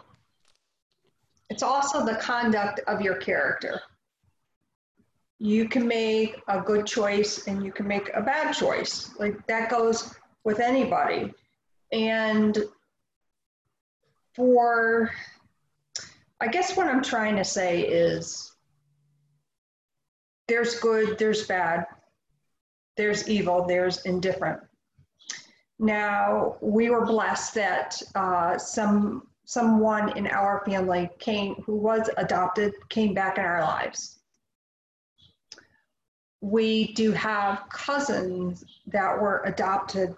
It's 1.49 1.63
also 1.63 2.03
the 2.03 2.15
conduct 2.15 2.81
of 2.87 3.01
your 3.01 3.15
character. 3.15 3.81
You 5.37 5.69
can 5.69 5.87
make 5.87 6.41
a 6.47 6.59
good 6.59 6.87
choice 6.87 7.47
and 7.47 7.63
you 7.63 7.71
can 7.71 7.87
make 7.87 8.09
a 8.13 8.21
bad 8.21 8.53
choice. 8.53 9.11
Like 9.19 9.45
that 9.47 9.69
goes 9.69 10.15
with 10.43 10.59
anybody. 10.59 11.33
And 11.91 12.57
for, 14.33 15.11
I 16.41 16.47
guess 16.47 16.75
what 16.75 16.87
I'm 16.87 17.01
trying 17.01 17.37
to 17.37 17.43
say 17.43 17.81
is 17.81 18.51
there's 20.47 20.79
good, 20.79 21.17
there's 21.17 21.47
bad, 21.47 21.85
there's 22.97 23.27
evil, 23.27 23.65
there's 23.65 24.05
indifferent. 24.05 24.61
Now, 25.79 26.57
we 26.61 26.89
were 26.89 27.05
blessed 27.05 27.55
that 27.55 28.01
uh, 28.15 28.57
some 28.57 29.27
someone 29.45 30.17
in 30.17 30.25
our 30.27 30.63
family 30.65 31.09
came 31.19 31.55
who 31.65 31.75
was 31.75 32.09
adopted 32.17 32.73
came 32.89 33.13
back 33.13 33.37
in 33.37 33.45
our 33.45 33.61
lives. 33.61 34.19
We 36.41 36.93
do 36.93 37.11
have 37.11 37.69
cousins 37.69 38.63
that 38.87 39.21
were 39.21 39.43
adopted 39.45 40.15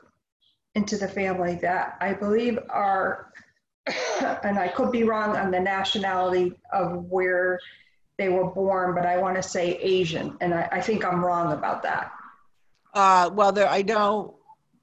into 0.76 0.98
the 0.98 1.08
family 1.08 1.56
that 1.56 1.98
I 2.00 2.14
believe 2.14 2.60
are, 2.70 3.34
and 4.44 4.58
I 4.58 4.68
could 4.68 4.92
be 4.92 5.04
wrong 5.04 5.36
on 5.36 5.52
the 5.52 5.60
nationality 5.60 6.54
of 6.72 7.06
where 7.06 7.60
they 8.18 8.30
were 8.30 8.46
born, 8.46 8.96
but 8.96 9.06
I 9.06 9.18
want 9.18 9.36
to 9.36 9.44
say 9.44 9.76
Asian, 9.76 10.36
and 10.42 10.54
I, 10.54 10.68
I 10.72 10.82
think 10.82 11.06
I'm 11.06 11.24
wrong 11.24 11.54
about 11.54 11.84
that. 11.84 12.12
Uh, 12.94 13.30
well, 13.34 13.52
there 13.52 13.68
I 13.68 13.84
know 13.84 14.40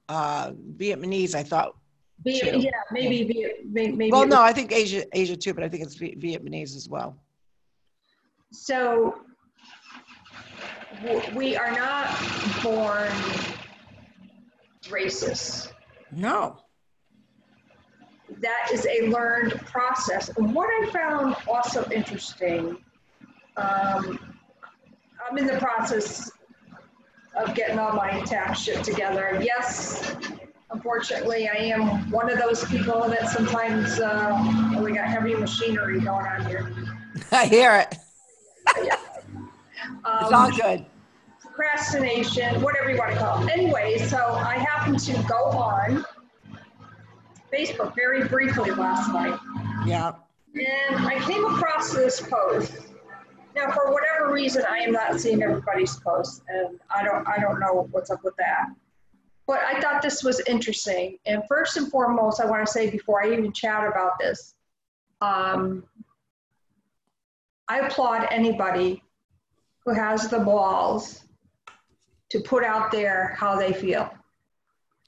uh, 0.07 0.51
Vietnamese. 0.77 1.35
I 1.35 1.43
thought. 1.43 1.75
Viet, 2.23 2.61
yeah, 2.61 2.71
maybe 2.91 3.23
Viet, 3.23 3.65
maybe. 3.65 4.09
Well, 4.09 4.25
no, 4.25 4.41
I 4.41 4.53
think 4.53 4.71
Asia, 4.71 5.05
Asia 5.11 5.35
too, 5.35 5.53
but 5.53 5.63
I 5.63 5.69
think 5.69 5.83
it's 5.83 5.97
Vietnamese 5.97 6.75
as 6.75 6.87
well. 6.87 7.17
So 8.51 9.19
we 11.35 11.57
are 11.57 11.71
not 11.71 12.07
born 12.63 13.11
racist. 14.83 15.73
No. 16.11 16.57
That 18.39 18.69
is 18.73 18.85
a 18.87 19.07
learned 19.07 19.53
process. 19.65 20.29
And 20.37 20.53
what 20.53 20.67
I 20.67 20.91
found 20.91 21.35
also 21.47 21.87
interesting, 21.91 22.77
um, 23.57 24.19
I'm 25.27 25.37
in 25.37 25.47
the 25.47 25.57
process 25.57 26.31
of 27.35 27.53
getting 27.53 27.79
all 27.79 27.93
my 27.93 28.21
tax 28.21 28.61
shit 28.61 28.83
together. 28.83 29.39
Yes, 29.41 30.15
unfortunately, 30.71 31.49
I 31.49 31.55
am 31.55 32.09
one 32.11 32.31
of 32.31 32.39
those 32.39 32.65
people 32.65 33.07
that 33.09 33.29
sometimes 33.29 33.99
uh, 33.99 34.79
we 34.81 34.93
got 34.93 35.07
heavy 35.07 35.35
machinery 35.35 35.99
going 35.99 36.25
on 36.25 36.45
here. 36.45 36.73
I 37.31 37.45
hear 37.45 37.75
it. 37.75 37.97
yeah. 38.83 38.97
um, 40.05 40.17
it's 40.21 40.31
all 40.31 40.51
good. 40.51 40.85
Procrastination, 41.41 42.61
whatever 42.61 42.91
you 42.91 42.97
want 42.97 43.13
to 43.13 43.17
call 43.17 43.45
it. 43.45 43.51
Anyway, 43.51 43.97
so 43.97 44.17
I 44.17 44.55
happen 44.57 44.97
to 44.97 45.13
go 45.27 45.45
on 45.51 46.05
Facebook 47.55 47.95
very 47.95 48.27
briefly 48.27 48.71
last 48.71 49.11
night. 49.13 49.39
Yeah. 49.85 50.13
And 50.55 51.05
I 51.05 51.19
came 51.25 51.45
across 51.45 51.93
this 51.93 52.21
post 52.21 52.85
now, 53.55 53.71
for 53.71 53.91
whatever 53.91 54.33
reason, 54.33 54.63
I 54.69 54.79
am 54.79 54.91
not 54.91 55.19
seeing 55.19 55.41
everybody's 55.41 55.97
posts, 55.97 56.41
and 56.49 56.77
I 56.93 57.03
don't 57.03 57.25
I 57.25 57.39
don't 57.39 57.59
know 57.59 57.87
what's 57.91 58.11
up 58.11 58.23
with 58.23 58.35
that. 58.37 58.67
But 59.47 59.61
I 59.61 59.79
thought 59.79 60.01
this 60.01 60.23
was 60.23 60.41
interesting. 60.41 61.17
And 61.25 61.43
first 61.47 61.77
and 61.77 61.89
foremost, 61.89 62.41
I 62.41 62.45
want 62.45 62.65
to 62.65 62.71
say 62.71 62.89
before 62.89 63.23
I 63.23 63.31
even 63.31 63.53
chat 63.53 63.87
about 63.87 64.19
this, 64.19 64.55
um, 65.21 65.83
I 67.67 67.79
applaud 67.79 68.27
anybody 68.29 69.03
who 69.85 69.93
has 69.93 70.27
the 70.27 70.39
balls 70.39 71.23
to 72.31 72.39
put 72.41 72.63
out 72.63 72.91
there 72.91 73.35
how 73.37 73.55
they 73.55 73.71
feel. 73.71 74.11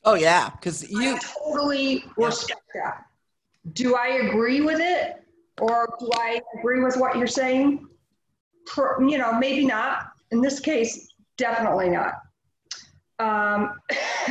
Oh 0.08 0.14
yeah, 0.14 0.52
because 0.52 0.90
you 0.90 1.16
I 1.16 1.20
totally 1.20 2.06
respect 2.16 2.62
yeah. 2.74 2.82
that. 2.82 3.06
Do 3.74 3.98
I 3.98 4.08
agree 4.26 4.62
with 4.62 4.80
it, 4.80 5.22
or 5.60 5.94
do 6.00 6.10
I 6.16 6.40
agree 6.58 6.82
with 6.82 6.96
what 6.96 7.18
you're 7.18 7.28
saying? 7.28 7.90
you 8.78 9.18
know, 9.18 9.38
maybe 9.38 9.66
not. 9.66 10.12
In 10.32 10.42
this 10.42 10.62
case, 10.62 11.14
definitely 11.38 11.90
not. 11.90 12.22
Um, 13.20 13.74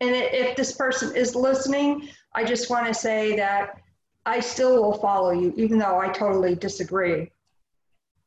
and 0.00 0.16
if 0.16 0.56
this 0.56 0.72
person 0.72 1.14
is 1.14 1.34
listening, 1.34 2.08
I 2.34 2.42
just 2.42 2.70
want 2.70 2.86
to 2.86 2.94
say 2.94 3.36
that 3.36 3.78
I 4.24 4.40
still 4.40 4.82
will 4.82 4.98
follow 4.98 5.32
you, 5.32 5.52
even 5.58 5.76
though 5.76 5.98
I 5.98 6.08
totally 6.08 6.54
disagree 6.54 7.30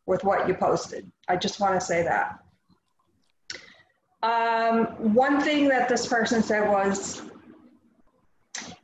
with 0.05 0.23
what 0.23 0.47
you 0.47 0.53
posted. 0.53 1.11
I 1.27 1.37
just 1.37 1.59
want 1.59 1.73
to 1.79 1.83
say 1.83 2.03
that. 2.03 2.42
Um, 4.23 4.85
one 5.13 5.41
thing 5.41 5.67
that 5.67 5.89
this 5.89 6.07
person 6.07 6.41
said 6.41 6.69
was 6.69 7.23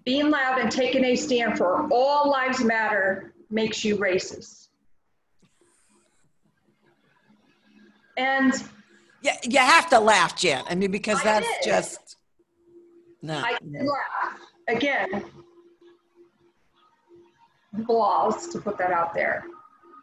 being 0.03 0.29
loud 0.29 0.59
and 0.59 0.69
taking 0.69 1.05
a 1.05 1.15
stand 1.15 1.57
for 1.57 1.87
all 1.91 2.29
lives 2.29 2.61
matter 2.61 3.33
makes 3.49 3.85
you 3.85 3.95
racist. 3.95 4.67
And 8.17 8.53
yeah, 9.21 9.37
you 9.43 9.59
have 9.59 9.89
to 9.91 9.99
laugh, 9.99 10.35
Jen. 10.35 10.63
I 10.69 10.75
mean, 10.75 10.91
because 10.91 11.21
I 11.21 11.23
that's 11.23 11.47
did. 11.63 11.71
just 11.71 12.17
no. 13.21 13.37
I 13.37 13.57
laugh 13.63 14.39
again. 14.67 15.23
Balls 17.71 18.47
to 18.49 18.59
put 18.59 18.77
that 18.77 18.91
out 18.91 19.13
there, 19.13 19.45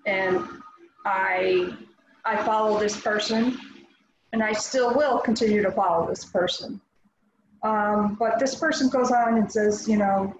and 0.06 0.48
I 1.04 1.76
I 2.24 2.42
follow 2.42 2.78
this 2.78 2.98
person, 2.98 3.58
and 4.32 4.42
I 4.42 4.52
still 4.52 4.94
will 4.94 5.20
continue 5.20 5.62
to 5.62 5.70
follow 5.70 6.08
this 6.08 6.24
person. 6.24 6.80
Um, 7.62 8.16
but 8.18 8.38
this 8.38 8.54
person 8.54 8.88
goes 8.88 9.10
on 9.10 9.38
and 9.38 9.50
says, 9.50 9.88
you 9.88 9.96
know, 9.96 10.34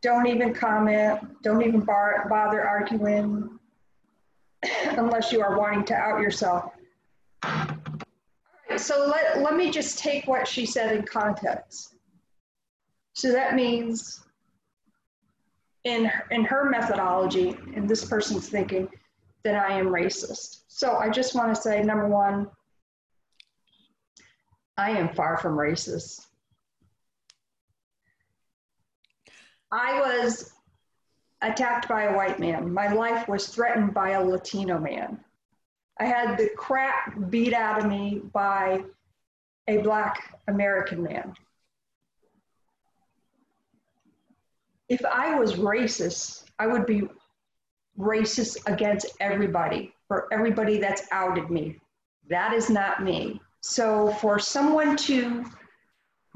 don't 0.00 0.26
even 0.26 0.54
comment, 0.54 1.42
don't 1.42 1.62
even 1.62 1.80
bar- 1.80 2.26
bother 2.28 2.66
arguing 2.66 3.58
unless 4.90 5.32
you 5.32 5.42
are 5.42 5.58
wanting 5.58 5.84
to 5.86 5.94
out 5.94 6.20
yourself 6.20 6.72
so 8.76 9.06
let, 9.06 9.42
let 9.42 9.56
me 9.56 9.70
just 9.70 9.98
take 9.98 10.26
what 10.26 10.46
she 10.46 10.66
said 10.66 10.96
in 10.96 11.02
context. 11.04 11.94
So 13.14 13.32
that 13.32 13.54
means 13.54 14.24
in, 15.84 16.10
in 16.30 16.44
her 16.44 16.68
methodology, 16.68 17.56
in 17.74 17.86
this 17.86 18.04
person's 18.04 18.48
thinking, 18.48 18.88
that 19.44 19.56
I 19.56 19.78
am 19.78 19.86
racist. 19.86 20.62
So 20.68 20.96
I 20.96 21.10
just 21.10 21.34
want 21.34 21.54
to 21.54 21.60
say, 21.60 21.82
number 21.82 22.06
one, 22.06 22.48
I 24.76 24.90
am 24.90 25.14
far 25.14 25.36
from 25.36 25.56
racist. 25.56 26.26
I 29.70 30.00
was 30.00 30.52
attacked 31.40 31.88
by 31.88 32.04
a 32.04 32.16
white 32.16 32.38
man. 32.38 32.72
My 32.72 32.92
life 32.92 33.28
was 33.28 33.48
threatened 33.48 33.94
by 33.94 34.10
a 34.10 34.24
Latino 34.24 34.78
man. 34.78 35.18
I 35.98 36.04
had 36.04 36.38
the 36.38 36.50
crap 36.56 37.30
beat 37.30 37.52
out 37.52 37.80
of 37.80 37.88
me 37.88 38.20
by 38.32 38.84
a 39.68 39.78
black 39.78 40.38
American 40.48 41.02
man. 41.02 41.34
If 44.88 45.04
I 45.04 45.38
was 45.38 45.54
racist, 45.54 46.44
I 46.58 46.66
would 46.66 46.86
be 46.86 47.08
racist 47.98 48.58
against 48.66 49.06
everybody, 49.20 49.94
for 50.08 50.32
everybody 50.32 50.78
that's 50.78 51.02
outed 51.12 51.50
me. 51.50 51.78
That 52.28 52.52
is 52.52 52.68
not 52.68 53.02
me. 53.02 53.40
So 53.62 54.12
for 54.14 54.38
someone 54.38 54.96
to 54.98 55.44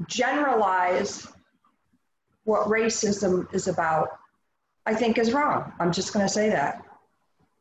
generalize 0.07 1.27
what 2.45 2.67
racism 2.67 3.53
is 3.53 3.67
about, 3.67 4.17
I 4.85 4.95
think 4.95 5.17
is 5.17 5.33
wrong. 5.33 5.73
I'm 5.79 5.91
just 5.91 6.13
going 6.13 6.25
to 6.25 6.31
say 6.31 6.49
that. 6.49 6.81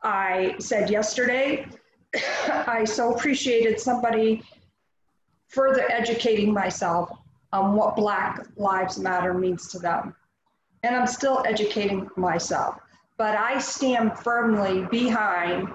I 0.02 0.54
said 0.61 0.88
yesterday, 0.88 1.66
I 2.49 2.85
so 2.85 3.12
appreciated 3.12 3.80
somebody 3.80 4.44
further 5.49 5.90
educating 5.90 6.52
myself 6.52 7.11
on 7.52 7.75
what 7.75 7.96
Black 7.96 8.46
Lives 8.56 8.99
Matter 8.99 9.35
means 9.35 9.66
to 9.68 9.80
them. 9.80 10.14
And 10.85 10.94
I'm 10.94 11.08
still 11.08 11.42
educating 11.44 12.08
myself. 12.16 12.76
But 13.18 13.37
I 13.37 13.58
stand 13.58 14.16
firmly 14.18 14.87
behind 14.92 15.68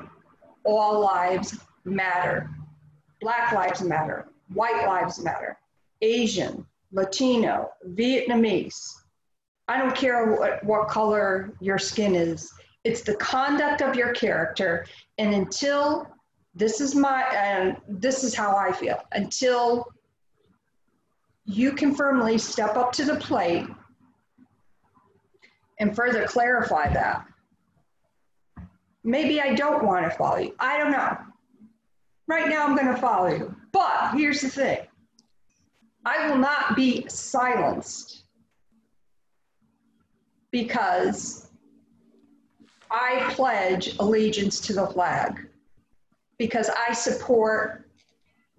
all 0.63 1.01
lives 1.01 1.59
matter. 1.83 2.49
Black 3.21 3.51
lives 3.53 3.81
matter, 3.81 4.27
white 4.53 4.85
lives 4.87 5.23
matter, 5.23 5.57
Asian, 6.01 6.65
Latino, 6.91 7.69
Vietnamese. 7.89 8.93
I 9.67 9.77
don't 9.77 9.95
care 9.95 10.33
what, 10.33 10.63
what 10.63 10.87
color 10.87 11.53
your 11.61 11.77
skin 11.77 12.15
is. 12.15 12.51
It's 12.83 13.01
the 13.03 13.15
conduct 13.15 13.81
of 13.81 13.95
your 13.95 14.11
character. 14.13 14.85
And 15.17 15.33
until 15.33 16.07
this 16.55 16.81
is 16.81 16.95
my, 16.95 17.23
and 17.33 17.77
this 17.87 18.23
is 18.23 18.33
how 18.33 18.55
I 18.55 18.71
feel, 18.71 19.01
until 19.11 19.87
you 21.45 21.71
can 21.71 21.93
firmly 21.93 22.37
step 22.37 22.75
up 22.75 22.91
to 22.93 23.05
the 23.05 23.15
plate 23.15 23.67
and 25.79 25.95
further 25.95 26.25
clarify 26.25 26.91
that. 26.93 27.25
Maybe 29.03 29.41
I 29.41 29.55
don't 29.55 29.83
want 29.83 30.05
to 30.05 30.11
follow 30.11 30.37
you. 30.37 30.55
I 30.59 30.77
don't 30.77 30.91
know. 30.91 31.17
Right 32.31 32.47
now, 32.47 32.65
I'm 32.65 32.77
going 32.77 32.87
to 32.87 32.95
follow 32.95 33.27
you. 33.27 33.53
But 33.73 34.13
here's 34.13 34.39
the 34.39 34.47
thing 34.47 34.79
I 36.05 36.29
will 36.29 36.37
not 36.37 36.77
be 36.77 37.05
silenced 37.09 38.23
because 40.49 41.49
I 42.89 43.25
pledge 43.33 43.97
allegiance 43.99 44.61
to 44.61 44.71
the 44.71 44.87
flag, 44.87 45.45
because 46.37 46.69
I 46.87 46.93
support 46.93 47.89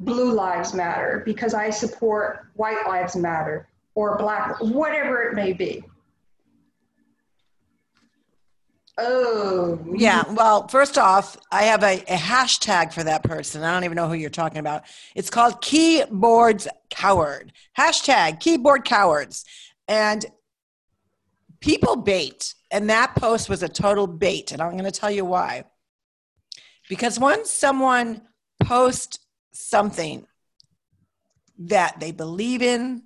Blue 0.01 0.35
Lives 0.35 0.75
Matter, 0.75 1.23
because 1.25 1.55
I 1.55 1.71
support 1.71 2.49
White 2.57 2.87
Lives 2.87 3.17
Matter, 3.17 3.69
or 3.95 4.19
Black, 4.19 4.61
whatever 4.61 5.23
it 5.23 5.35
may 5.35 5.55
be. 5.55 5.83
Oh. 8.99 9.79
Yeah. 9.95 10.25
Well, 10.33 10.69
first 10.69 10.99
off, 10.99 11.37
I 11.51 11.63
have 11.65 11.83
a, 11.83 12.01
a, 12.01 12.17
hashtag 12.17 12.93
for 12.93 13.03
that 13.05 13.23
person. 13.23 13.63
I 13.63 13.73
don't 13.73 13.85
even 13.85 13.97
know 13.97 14.07
who 14.07 14.15
you're 14.15 14.29
talking 14.29 14.59
about. 14.59 14.85
It's 15.15 15.31
called 15.31 15.63
Keyboards 15.63 16.69
Coward. 16.91 17.53
Hashtag 17.77 18.41
Keyboard 18.41 18.85
Cowards. 18.85 19.47
And 19.89 20.25
people 21.61 21.97
bait. 21.97 22.55
And 22.71 22.91
that 22.91 23.15
post 23.17 23.49
was 23.49 23.63
a 23.63 23.69
total 23.69 24.07
bait. 24.07 24.53
And 24.53 24.61
I'm 24.61 24.73
going 24.73 24.85
to 24.85 24.91
tell 24.91 25.11
you 25.11 25.25
why. 25.25 25.65
Because 26.89 27.19
once 27.19 27.51
someone 27.51 28.23
posts 28.63 29.19
something 29.53 30.27
that 31.59 31.99
they 31.99 32.13
believe 32.13 32.61
in, 32.61 33.05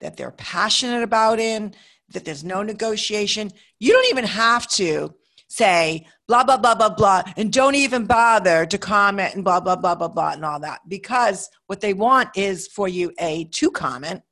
that 0.00 0.16
they're 0.16 0.30
passionate 0.30 1.02
about 1.02 1.38
in, 1.38 1.74
that 2.10 2.24
there's 2.24 2.44
no 2.44 2.62
negotiation, 2.62 3.50
you 3.78 3.92
don't 3.92 4.06
even 4.06 4.24
have 4.24 4.66
to 4.68 5.14
say 5.56 6.06
blah 6.28 6.44
blah 6.44 6.56
blah 6.56 6.74
blah 6.74 6.88
blah 6.88 7.22
and 7.36 7.52
don't 7.52 7.74
even 7.74 8.04
bother 8.04 8.66
to 8.66 8.78
comment 8.78 9.34
and 9.34 9.44
blah 9.44 9.60
blah 9.60 9.76
blah 9.76 9.94
blah 9.94 10.08
blah 10.08 10.32
and 10.32 10.44
all 10.44 10.60
that. 10.60 10.80
Because 10.88 11.48
what 11.66 11.80
they 11.80 11.94
want 11.94 12.28
is 12.36 12.66
for 12.66 12.88
you 12.88 13.12
a 13.18 13.44
to 13.44 13.70
comment 13.70 14.22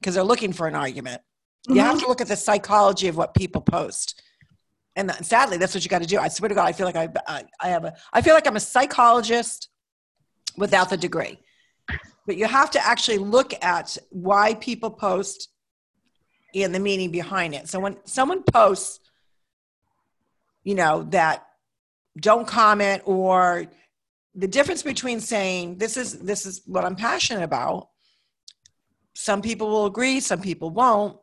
because 0.00 0.14
they're 0.14 0.24
looking 0.24 0.52
for 0.52 0.66
an 0.66 0.74
argument. 0.74 1.22
Mm-hmm. 1.66 1.76
you 1.76 1.82
have 1.82 1.94
to 1.94 2.00
mm-hmm. 2.00 2.10
look 2.10 2.20
at 2.20 2.28
the 2.28 2.36
psychology 2.36 3.08
of 3.08 3.16
what 3.16 3.34
people 3.34 3.62
post. 3.62 4.20
And 4.96 5.10
sadly 5.22 5.56
that's 5.56 5.74
what 5.74 5.82
you 5.84 5.88
got 5.88 6.02
to 6.02 6.08
do. 6.08 6.18
I 6.18 6.28
swear 6.28 6.48
to 6.48 6.54
god 6.54 6.66
i 6.66 6.72
feel 6.72 6.86
like 6.86 6.96
I, 6.96 7.08
I 7.26 7.44
i 7.60 7.68
have 7.68 7.84
a 7.84 7.94
i 8.12 8.20
feel 8.20 8.34
like 8.34 8.46
i'm 8.46 8.56
a 8.56 8.60
psychologist 8.60 9.68
without 10.56 10.90
the 10.90 10.96
degree. 10.96 11.38
But 12.26 12.36
you 12.36 12.46
have 12.46 12.70
to 12.70 12.86
actually 12.86 13.18
look 13.18 13.52
at 13.62 13.98
why 14.10 14.54
people 14.54 14.90
post 14.90 15.48
and 16.54 16.74
the 16.74 16.80
meaning 16.80 17.10
behind 17.10 17.54
it. 17.54 17.68
So 17.68 17.80
when 17.80 17.96
someone 18.04 18.42
posts 18.44 19.00
you 20.64 20.74
know, 20.74 21.04
that 21.10 21.46
don't 22.18 22.46
comment 22.46 23.02
or 23.04 23.66
the 24.34 24.48
difference 24.48 24.82
between 24.82 25.20
saying 25.20 25.78
this 25.78 25.96
is 25.96 26.18
this 26.18 26.46
is 26.46 26.62
what 26.66 26.84
I'm 26.84 26.96
passionate 26.96 27.44
about. 27.44 27.88
Some 29.14 29.42
people 29.42 29.68
will 29.68 29.86
agree, 29.86 30.20
some 30.20 30.40
people 30.40 30.70
won't. 30.70 31.18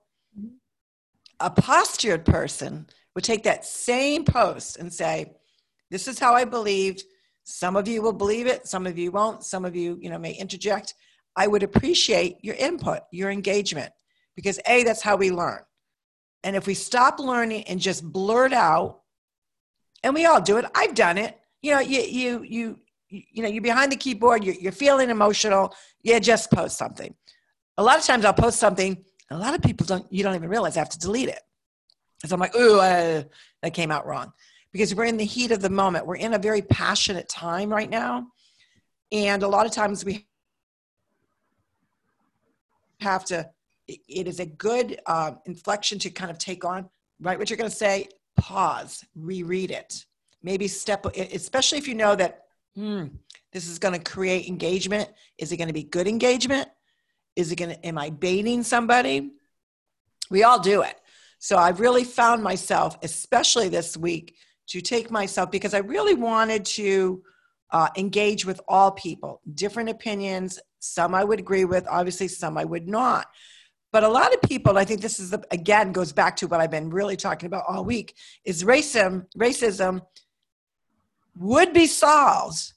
A 1.40 1.50
postured 1.50 2.24
person 2.24 2.88
would 3.16 3.24
take 3.24 3.44
that 3.44 3.66
same 3.66 4.24
post 4.24 4.78
and 4.78 4.94
say, 4.94 5.34
This 5.90 6.08
is 6.08 6.20
how 6.20 6.34
I 6.34 6.46
believed. 6.46 7.04
Some 7.44 7.76
of 7.76 7.88
you 7.88 8.02
will 8.02 8.14
believe 8.14 8.48
it, 8.48 8.68
some 8.68 8.86
of 8.86 8.98
you 8.98 9.12
won't, 9.12 9.44
some 9.44 9.66
of 9.66 9.76
you, 9.76 9.98
you 10.00 10.10
know, 10.10 10.20
may 10.20 10.34
interject. 10.34 10.94
I 11.36 11.48
would 11.48 11.64
appreciate 11.64 12.38
your 12.42 12.56
input, 12.56 13.00
your 13.12 13.32
engagement, 13.32 13.92
because 14.36 14.60
A, 14.68 14.84
that's 14.84 15.02
how 15.02 15.16
we 15.16 15.32
learn. 15.32 15.60
And 16.44 16.56
if 16.56 16.68
we 16.68 16.74
stop 16.74 17.20
learning 17.20 17.64
and 17.64 17.80
just 17.80 18.04
blurt 18.04 18.54
out 18.54 19.01
and 20.04 20.14
we 20.14 20.26
all 20.26 20.42
do 20.42 20.58
it. 20.58 20.66
I've 20.76 20.96
done 20.96 21.18
it. 21.18 21.40
You 21.62 21.72
know, 21.74 21.80
you 21.80 22.02
you 22.02 22.44
you 22.44 22.80
you 23.10 23.44
know, 23.44 23.50
you're 23.50 23.62
behind 23.62 23.92
the 23.92 23.98
keyboard. 23.98 24.44
You're, 24.44 24.56
you're 24.56 24.72
feeling 24.72 25.10
emotional. 25.10 25.76
Yeah, 26.02 26.20
just 26.20 26.50
post 26.52 26.78
something. 26.78 27.14
A 27.78 27.84
lot 27.84 27.98
of 27.98 28.06
times 28.06 28.26
I'll 28.26 28.34
post 28.34 28.60
something. 28.60 29.04
A 29.30 29.38
lot 29.38 29.54
of 29.54 29.62
people 29.62 29.86
don't. 29.86 30.12
You 30.12 30.24
don't 30.24 30.36
even 30.36 30.50
realize 30.50 30.78
I 30.78 30.80
have 30.80 30.90
to 30.90 31.00
delete 31.00 31.30
it. 31.30 31.42
So 32.26 32.34
I'm 32.34 32.40
like, 32.40 32.56
ooh, 32.56 32.80
uh, 32.80 33.24
that 33.62 33.74
came 33.74 33.92
out 33.92 34.06
wrong, 34.06 34.32
because 34.72 34.94
we're 34.94 35.06
in 35.06 35.18
the 35.18 35.26
heat 35.26 35.52
of 35.52 35.62
the 35.62 35.70
moment. 35.70 36.06
We're 36.06 36.18
in 36.18 36.34
a 36.34 36.40
very 36.40 36.62
passionate 36.62 37.28
time 37.30 37.70
right 37.70 37.90
now, 37.90 38.28
and 39.12 39.44
a 39.44 39.48
lot 39.48 39.66
of 39.66 39.72
times 39.72 40.06
we 40.06 40.28
have 43.02 43.26
to. 43.26 43.50
It 43.88 44.28
is 44.28 44.40
a 44.40 44.46
good 44.46 45.02
uh, 45.06 45.34
inflection 45.46 46.00
to 46.00 46.10
kind 46.10 46.32
of 46.32 46.38
take 46.38 46.64
on 46.64 46.90
right 47.20 47.38
what 47.38 47.50
you're 47.50 47.58
going 47.58 47.70
to 47.70 47.76
say 47.76 48.08
pause, 48.38 49.04
reread 49.16 49.72
it. 49.72 50.06
Maybe 50.44 50.68
step, 50.68 51.06
especially 51.06 51.78
if 51.78 51.88
you 51.88 51.96
know 51.96 52.16
that, 52.16 52.46
hmm, 52.76 53.08
this 53.52 53.68
is 53.68 53.80
going 53.80 53.94
to 53.94 54.12
create 54.12 54.48
engagement. 54.48 55.10
Is 55.38 55.52
it 55.52 55.58
going 55.58 55.68
to 55.68 55.74
be 55.74 55.84
good 55.84 56.08
engagement? 56.08 56.70
Is 57.36 57.52
it 57.52 57.58
going 57.58 57.72
to, 57.72 57.86
am 57.86 57.98
I 57.98 58.10
baiting 58.10 58.64
somebody? 58.64 59.32
We 60.30 60.44
all 60.44 60.60
do 60.60 60.82
it. 60.82 60.96
So 61.40 61.58
I've 61.58 61.80
really 61.80 62.04
found 62.04 62.44
myself, 62.44 62.98
especially 63.04 63.68
this 63.68 63.98
week, 63.98 64.36
to 64.68 64.80
take 64.80 65.12
myself 65.12 65.52
because 65.52 65.74
I 65.74 65.80
really 65.80 66.14
wanted 66.14 66.66
to 66.66 67.24
uh, 67.72 67.90
engage 67.98 68.46
with 68.46 68.62
all 68.68 68.92
people, 68.92 69.42
different 69.54 69.90
opinions. 69.90 70.60
Some 70.80 71.14
I 71.16 71.24
would 71.24 71.40
agree 71.40 71.66
with, 71.66 71.88
obviously, 71.90 72.28
some 72.28 72.58
I 72.58 72.66
would 72.66 72.88
not. 72.88 73.28
But 73.92 74.04
a 74.04 74.08
lot 74.08 74.34
of 74.34 74.42
people, 74.42 74.78
I 74.78 74.86
think 74.86 75.02
this 75.02 75.20
is 75.20 75.32
the, 75.32 75.44
again 75.52 75.92
goes 75.92 76.14
back 76.14 76.38
to 76.38 76.48
what 76.48 76.62
I've 76.62 76.72
been 76.72 76.90
really 76.90 77.18
talking 77.18 77.48
about 77.48 77.66
all 77.68 77.84
week, 77.84 78.16
is 78.46 78.64
racism. 78.64 79.26
Racism 79.38 80.02
would 81.38 81.74
be 81.74 81.88
solved 81.88 82.74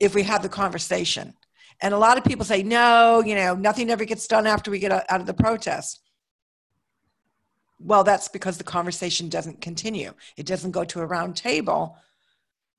if 0.00 0.14
we 0.14 0.22
had 0.22 0.42
the 0.42 0.48
conversation. 0.48 1.34
And 1.80 1.94
a 1.94 1.98
lot 1.98 2.18
of 2.18 2.24
people 2.24 2.44
say, 2.44 2.62
no, 2.62 3.22
you 3.24 3.34
know, 3.34 3.54
nothing 3.54 3.90
ever 3.90 4.04
gets 4.04 4.26
done 4.26 4.46
after 4.46 4.70
we 4.70 4.78
get 4.78 4.92
out 4.92 5.20
of 5.20 5.26
the 5.26 5.34
protest. 5.34 6.00
Well, 7.78 8.02
that's 8.02 8.28
because 8.28 8.56
the 8.56 8.64
conversation 8.64 9.28
doesn't 9.28 9.60
continue. 9.60 10.14
It 10.36 10.46
doesn't 10.46 10.70
go 10.70 10.84
to 10.84 11.00
a 11.00 11.06
round 11.06 11.36
table 11.36 11.98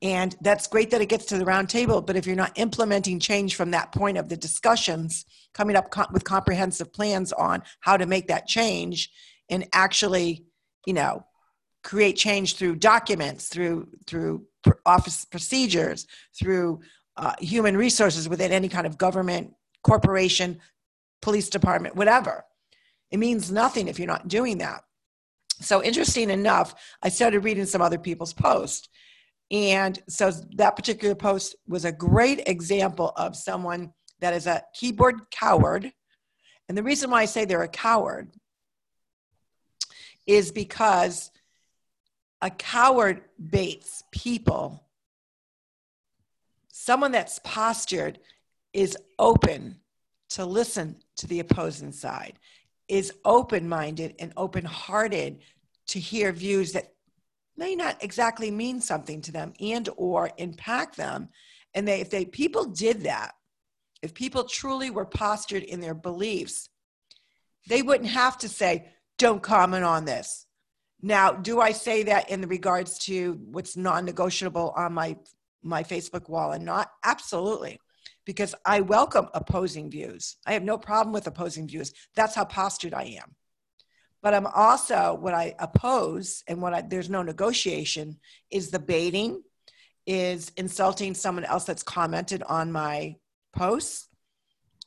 and 0.02 0.36
that's 0.42 0.68
great 0.68 0.92
that 0.92 1.02
it 1.02 1.10
gets 1.10 1.26
to 1.26 1.38
the 1.38 1.46
round 1.46 1.70
table, 1.70 2.02
but 2.02 2.16
if 2.16 2.28
you're 2.28 2.36
not 2.36 2.58
implementing 2.58 3.20
change 3.20 3.56
from 3.56 3.72
that 3.72 3.92
point 3.92 4.18
of 4.18 4.30
the 4.30 4.38
discussions, 4.38 5.26
coming 5.54 5.76
up 5.76 5.90
co- 5.90 6.06
with 6.12 6.24
comprehensive 6.24 6.94
plans 6.94 7.34
on 7.34 7.64
how 7.80 7.98
to 7.98 8.06
make 8.06 8.28
that 8.28 8.46
change 8.46 9.10
and 9.50 9.68
actually, 9.74 10.46
you 10.86 10.94
know, 10.94 11.26
create 11.84 12.16
change 12.16 12.56
through 12.56 12.76
documents, 12.76 13.48
through 13.48 13.88
through 14.06 14.46
office 14.86 15.26
procedures, 15.26 16.06
through 16.38 16.80
uh, 17.16 17.34
human 17.40 17.76
resources 17.76 18.30
within 18.30 18.52
any 18.52 18.70
kind 18.70 18.86
of 18.86 18.98
government, 18.98 19.54
corporation, 19.84 20.60
police 21.22 21.50
department, 21.50 21.96
whatever. 21.96 22.46
It 23.10 23.18
means 23.18 23.52
nothing 23.52 23.88
if 23.88 23.98
you're 23.98 24.08
not 24.08 24.28
doing 24.28 24.60
that. 24.60 24.82
So 25.60 25.82
interesting 25.82 26.30
enough, 26.30 26.76
I 27.02 27.10
started 27.10 27.40
reading 27.40 27.66
some 27.66 27.82
other 27.82 27.98
people's 27.98 28.34
posts 28.34 28.90
and 29.52 30.02
so 30.10 30.32
that 30.56 30.76
particular 30.76 31.16
post 31.16 31.56
was 31.68 31.86
a 31.86 31.92
great 31.92 32.48
example 32.48 33.14
of 33.16 33.36
someone 33.36 33.94
that 34.20 34.34
is 34.34 34.48
a 34.48 34.64
keyboard 34.74 35.30
coward. 35.32 35.92
And 36.68 36.78
the 36.78 36.84
reason 36.84 37.10
why 37.10 37.22
I 37.22 37.26
say 37.26 37.46
they're 37.46 37.64
a 37.64 37.70
coward 37.70 38.30
is 40.26 40.52
because 40.52 41.32
a 42.42 42.50
coward 42.50 43.22
baits 43.50 44.04
people. 44.12 44.84
Someone 46.68 47.12
that's 47.12 47.40
postured 47.44 48.20
is 48.74 48.98
open 49.18 49.78
to 50.30 50.46
listen 50.46 50.98
to 51.16 51.28
the 51.28 51.40
opposing 51.40 51.94
side, 51.94 52.38
is 52.90 53.14
open 53.24 53.68
minded 53.68 54.16
and 54.20 54.34
open 54.36 54.66
hearted 54.66 55.40
to 55.88 56.00
hear 56.00 56.34
views 56.34 56.74
that 56.74 56.94
may 57.58 57.76
not 57.76 58.04
exactly 58.04 58.52
mean 58.52 58.80
something 58.80 59.22
to 59.22 59.32
them 59.32 59.54
and 59.60 59.90
or 59.98 60.30
impact 60.38 60.96
them. 60.96 61.30
And 61.74 61.88
they 61.88 62.02
if 62.02 62.10
they 62.10 62.26
people 62.26 62.66
did 62.66 63.02
that 63.04 63.34
if 64.02 64.14
people 64.14 64.44
truly 64.44 64.90
were 64.90 65.06
postured 65.06 65.64
in 65.64 65.80
their 65.80 65.96
beliefs 65.96 66.70
they 67.68 67.82
wouldn't 67.82 68.10
have 68.10 68.38
to 68.38 68.50
say 68.50 68.90
don't 69.18 69.42
comment 69.42 69.84
on 69.84 70.06
this. 70.06 70.46
Now 71.02 71.32
do 71.32 71.60
i 71.60 71.72
say 71.72 72.04
that 72.04 72.30
in 72.30 72.42
regards 72.48 72.98
to 73.00 73.40
what's 73.52 73.76
non-negotiable 73.76 74.74
on 74.76 74.94
my 74.94 75.18
my 75.64 75.84
facebook 75.84 76.30
wall 76.30 76.52
and 76.52 76.66
not? 76.66 76.92
Absolutely. 77.04 77.80
Because 78.26 78.56
i 78.66 78.82
welcome 78.82 79.28
opposing 79.34 79.90
views. 79.90 80.38
I 80.46 80.54
have 80.54 80.64
no 80.64 80.78
problem 80.78 81.14
with 81.14 81.28
opposing 81.28 81.68
views. 81.68 81.94
That's 82.16 82.36
how 82.36 82.46
postured 82.46 82.94
i 82.94 83.04
am 83.04 83.36
but 84.22 84.34
I'm 84.34 84.48
also 84.48 85.18
what 85.20 85.34
I 85.34 85.56
oppose 85.60 86.44
and 86.48 86.62
what 86.62 86.74
I, 86.74 86.82
there's 86.82 87.10
no 87.10 87.22
negotiation 87.22 88.18
is 88.52 88.70
the 88.70 88.80
baiting, 88.80 89.44
is 90.06 90.52
insulting 90.58 91.14
someone 91.14 91.46
else 91.46 91.66
that's 91.66 91.84
commented 91.84 92.44
on 92.44 92.72
my 92.72 93.16
posts, 93.56 94.08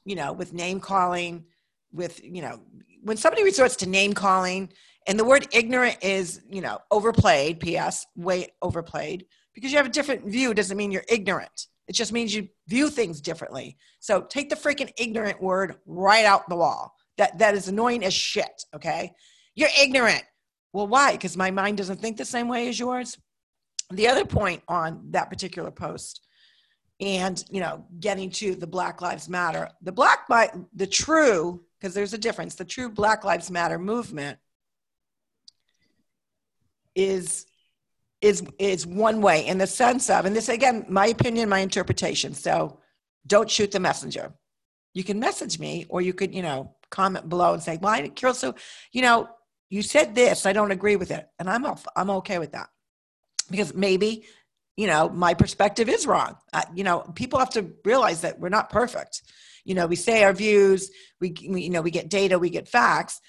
you 0.05 0.17
know, 0.17 0.33
with 0.33 0.53
name 0.53 0.81
calling, 0.81 1.45
with, 1.93 2.23
you 2.25 2.43
know, 2.43 2.61
when 3.03 3.17
somebody 3.17 3.45
resorts 3.45 3.77
to 3.77 3.89
name 3.89 4.13
calling 4.13 4.73
and 5.07 5.19
the 5.19 5.25
word 5.25 5.47
ignorant 5.53 5.99
is, 6.03 6.43
you 6.51 6.61
know, 6.61 6.79
overplayed, 6.91 7.61
PS, 7.61 8.07
way 8.17 8.49
overplayed, 8.63 9.27
because 9.55 9.71
you 9.71 9.77
have 9.77 9.87
a 9.87 9.91
different 9.91 10.27
view 10.27 10.55
doesn't 10.55 10.77
mean 10.77 10.93
you're 10.93 11.05
ignorant. 11.09 11.67
It 11.89 11.95
just 11.95 12.13
means 12.13 12.35
you 12.35 12.49
view 12.69 12.89
things 12.89 13.21
differently. 13.21 13.77
So 13.99 14.23
take 14.23 14.49
the 14.51 14.57
freaking 14.57 14.93
ignorant 14.97 15.43
word 15.43 15.77
right 15.87 16.25
out 16.25 16.49
the 16.49 16.57
wall 16.57 16.95
that 17.21 17.39
that 17.39 17.55
is 17.55 17.69
annoying 17.69 18.03
as 18.05 18.15
shit 18.15 18.65
okay? 18.75 19.13
You're 19.55 19.69
ignorant. 19.81 20.25
Well 20.73 20.89
why? 20.89 21.13
Because 21.13 21.37
my 21.37 21.51
mind 21.51 21.77
doesn't 21.77 22.01
think 22.01 22.17
the 22.17 22.25
same 22.25 22.49
way 22.49 22.69
as 22.69 22.79
yours? 22.79 23.17
The 23.91 24.09
other 24.09 24.25
point 24.25 24.63
on 24.69 25.11
that 25.11 25.31
particular 25.31 25.71
post 25.71 26.27
and 27.01 27.45
you 27.51 27.61
know 27.61 27.85
getting 27.99 28.31
to 28.31 28.55
the 28.55 28.67
black 28.67 29.01
lives 29.01 29.29
matter 29.29 29.69
the 29.83 29.93
black 29.93 30.29
the 30.75 30.87
true 30.87 31.65
because 31.79 31.95
there's 31.95 32.13
a 32.13 32.19
difference 32.19 32.55
the 32.55 32.65
true 32.65 32.91
black 32.91 33.25
lives 33.25 33.51
matter 33.51 33.79
movement 33.79 34.39
is 36.95 37.47
is 38.21 38.45
is 38.59 38.87
one 38.87 39.23
way 39.23 39.47
in 39.47 39.57
the 39.57 39.67
sense 39.67 40.11
of 40.11 40.27
and 40.27 40.37
this 40.37 40.51
again 40.51 40.85
my 40.89 41.07
opinion 41.07 41.49
my 41.49 41.61
interpretation 41.61 42.35
so 42.35 42.81
don't 43.27 43.51
shoot 43.51 43.71
the 43.71 43.81
messenger. 43.81 44.33
You 44.95 45.05
can 45.05 45.21
message 45.21 45.59
me 45.59 45.87
or 45.89 46.01
you 46.01 46.13
could 46.13 46.35
you 46.35 46.43
know 46.43 46.75
comment 46.91 47.29
below 47.29 47.55
and 47.55 47.63
say, 47.63 47.79
"Well, 47.81 47.93
I, 47.93 48.09
Carol, 48.09 48.35
so 48.35 48.55
you 48.93 49.03
know, 49.03 49.29
you 49.69 49.83
said 49.83 50.15
this. 50.15 50.47
I 50.47 50.53
don't 50.53 50.71
agree 50.71 50.97
with 50.97 51.11
it," 51.11 51.27
and 51.39 51.49
I'm 51.49 51.65
I'm 51.97 52.11
okay 52.11 52.39
with 52.39 52.53
that 52.53 52.69
because 53.51 53.75
maybe 53.75 54.27
you 54.77 54.87
know 54.87 55.09
my 55.09 55.35
perspective 55.35 55.89
is 55.89 56.07
wrong. 56.07 56.37
You 56.75 56.85
know, 56.85 57.01
people 57.15 57.39
have 57.39 57.51
to 57.51 57.73
realize 57.85 58.23
that 58.23 58.39
we're 58.39 58.49
not 58.49 58.71
perfect. 58.71 59.23
You 59.65 59.75
know, 59.75 59.87
we 59.87 59.97
say 59.97 60.25
our 60.25 60.33
views. 60.33 60.91
We, 61.21 61.35
we 61.49 61.63
you 61.63 61.71
know 61.71 61.83
we 61.83 61.91
get 61.91 62.09
data, 62.09 62.39
we 62.39 62.51
get 62.51 62.69
facts, 62.69 63.21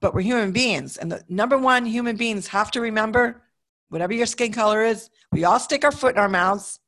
but 0.00 0.14
we're 0.14 0.22
human 0.22 0.52
beings, 0.52 0.96
and 0.96 1.10
the 1.10 1.22
number 1.28 1.58
one 1.58 1.86
human 1.86 2.16
beings 2.16 2.48
have 2.48 2.70
to 2.72 2.80
remember, 2.80 3.42
whatever 3.88 4.12
your 4.12 4.26
skin 4.26 4.52
color 4.52 4.82
is, 4.82 5.10
we 5.32 5.44
all 5.44 5.58
stick 5.58 5.84
our 5.84 5.92
foot 5.92 6.14
in 6.14 6.20
our 6.20 6.28
mouths. 6.28 6.78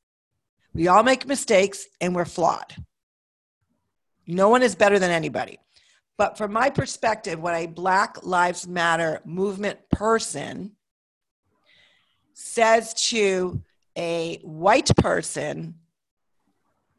We 0.74 0.88
all 0.88 1.02
make 1.02 1.26
mistakes 1.26 1.86
and 2.00 2.14
we're 2.14 2.24
flawed. 2.24 2.76
No 4.26 4.48
one 4.48 4.62
is 4.62 4.74
better 4.74 4.98
than 4.98 5.10
anybody. 5.10 5.58
But 6.18 6.36
from 6.36 6.52
my 6.52 6.68
perspective, 6.68 7.38
when 7.38 7.54
a 7.54 7.66
Black 7.66 8.24
Lives 8.24 8.66
Matter 8.66 9.20
movement 9.24 9.78
person 9.88 10.72
says 12.34 12.92
to 13.10 13.62
a 13.96 14.38
white 14.42 14.90
person, 14.96 15.76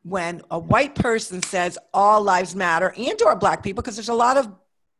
when 0.04 0.42
a 0.50 0.58
white 0.58 0.96
person 0.96 1.44
says 1.44 1.78
all 1.94 2.24
lives 2.24 2.56
matter 2.56 2.94
and 2.98 3.22
or 3.22 3.36
black 3.36 3.62
people, 3.62 3.82
because 3.82 3.98
there's 3.98 4.10
a 4.10 4.14
lot 4.14 4.38
of 4.38 4.50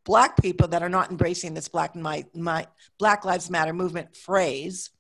black 0.04 0.42
people 0.42 0.68
that 0.68 0.84
are 0.84 0.90
not 0.90 1.12
embracing 1.12 1.54
this 1.54 1.70
black 1.70 1.96
my, 1.96 2.26
my 2.34 2.68
black 2.98 3.24
lives 3.24 3.50
matter 3.50 3.74
movement 3.74 4.16
phrase. 4.16 4.92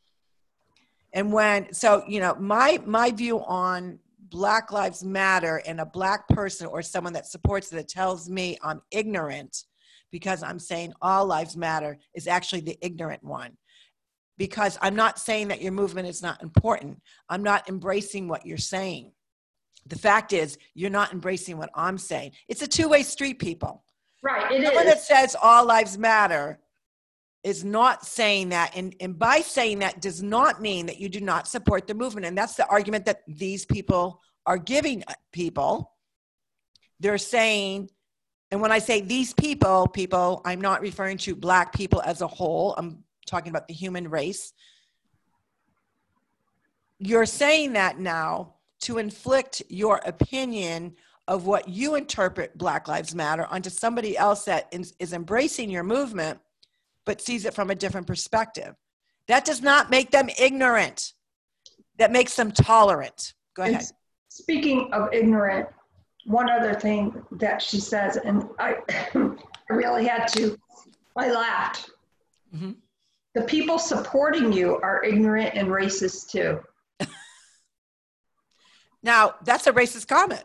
And 1.11 1.33
when 1.33 1.73
so 1.73 2.03
you 2.07 2.19
know 2.19 2.35
my 2.35 2.79
my 2.85 3.11
view 3.11 3.39
on 3.39 3.99
Black 4.29 4.71
Lives 4.71 5.03
Matter 5.03 5.61
and 5.65 5.79
a 5.79 5.85
black 5.85 6.27
person 6.27 6.67
or 6.67 6.81
someone 6.81 7.13
that 7.13 7.27
supports 7.27 7.71
it 7.71 7.75
that 7.75 7.87
tells 7.87 8.29
me 8.29 8.57
I'm 8.63 8.81
ignorant 8.91 9.63
because 10.11 10.43
I'm 10.43 10.59
saying 10.59 10.93
all 11.01 11.25
lives 11.25 11.55
matter 11.55 11.97
is 12.13 12.27
actually 12.27 12.61
the 12.61 12.77
ignorant 12.81 13.23
one. 13.23 13.57
Because 14.37 14.77
I'm 14.81 14.95
not 14.95 15.19
saying 15.19 15.49
that 15.49 15.61
your 15.61 15.71
movement 15.71 16.07
is 16.07 16.21
not 16.21 16.41
important. 16.41 17.01
I'm 17.27 17.43
not 17.43 17.67
embracing 17.67 18.27
what 18.27 18.45
you're 18.45 18.57
saying. 18.57 19.11
The 19.85 19.97
fact 19.97 20.33
is, 20.33 20.57
you're 20.73 20.89
not 20.89 21.11
embracing 21.11 21.57
what 21.57 21.69
I'm 21.75 21.97
saying. 21.97 22.31
It's 22.47 22.61
a 22.61 22.67
two 22.67 22.87
way 22.87 23.03
street, 23.03 23.39
people. 23.39 23.83
Right. 24.23 24.51
It 24.51 24.65
Someone 24.65 24.87
is. 24.87 24.93
that 24.93 25.01
says 25.01 25.35
all 25.41 25.65
lives 25.65 25.97
matter 25.97 26.59
is 27.43 27.63
not 27.63 28.05
saying 28.05 28.49
that 28.49 28.75
and, 28.75 28.95
and 28.99 29.17
by 29.17 29.39
saying 29.39 29.79
that 29.79 30.01
does 30.01 30.21
not 30.21 30.61
mean 30.61 30.85
that 30.87 30.99
you 30.99 31.07
do 31.07 31.21
not 31.21 31.47
support 31.47 31.87
the 31.87 31.93
movement. 31.93 32.25
And 32.25 32.37
that's 32.37 32.55
the 32.55 32.67
argument 32.67 33.05
that 33.05 33.21
these 33.27 33.65
people 33.65 34.21
are 34.45 34.57
giving 34.57 35.03
uh, 35.07 35.13
people. 35.31 35.93
They're 36.99 37.17
saying 37.17 37.89
and 38.51 38.61
when 38.61 38.71
i 38.71 38.79
say 38.79 38.99
these 38.99 39.31
people 39.33 39.87
people 39.87 40.41
i'm 40.43 40.59
not 40.59 40.81
referring 40.81 41.17
to 41.19 41.35
black 41.35 41.73
people 41.73 42.01
as 42.01 42.21
a 42.21 42.27
whole. 42.27 42.73
I'm 42.77 43.03
talking 43.25 43.51
about 43.51 43.67
the 43.67 43.73
human 43.73 44.09
race. 44.09 44.53
You're 46.97 47.25
saying 47.27 47.73
that 47.73 47.99
now 47.99 48.55
to 48.81 48.97
inflict 48.97 49.61
your 49.69 50.01
opinion 50.05 50.95
of 51.27 51.45
what 51.45 51.69
you 51.69 51.95
interpret 51.95 52.57
black 52.57 52.87
lives 52.87 53.13
matter 53.13 53.45
onto 53.45 53.69
somebody 53.69 54.17
else 54.17 54.45
that 54.45 54.67
is, 54.71 54.95
is 54.99 55.13
embracing 55.13 55.69
your 55.69 55.83
movement 55.83 56.39
but 57.09 57.19
sees 57.21 57.43
it 57.45 57.55
from 57.55 57.71
a 57.71 57.75
different 57.75 58.05
perspective. 58.05 58.75
That 59.27 59.43
does 59.43 59.63
not 59.63 59.89
make 59.89 60.11
them 60.11 60.29
ignorant. 60.39 61.13
That 61.97 62.11
makes 62.11 62.35
them 62.35 62.51
tolerant. 62.51 63.33
Go 63.55 63.63
ahead. 63.63 63.77
And 63.77 63.91
speaking 64.27 64.93
of 64.93 65.11
ignorant, 65.11 65.69
one 66.25 66.51
other 66.51 66.75
thing 66.75 67.19
that 67.31 67.63
she 67.63 67.79
says, 67.79 68.17
and 68.17 68.43
I, 68.59 68.75
I 69.15 69.73
really 69.73 70.05
had 70.05 70.27
to, 70.33 70.55
I 71.15 71.31
laughed. 71.31 71.89
Mm-hmm. 72.55 72.73
The 73.33 73.41
people 73.41 73.79
supporting 73.79 74.53
you 74.53 74.75
are 74.83 75.03
ignorant 75.03 75.55
and 75.55 75.69
racist 75.69 76.29
too. 76.29 76.59
now, 79.01 79.33
that's 79.43 79.65
a 79.65 79.71
racist 79.71 80.07
comment. 80.07 80.43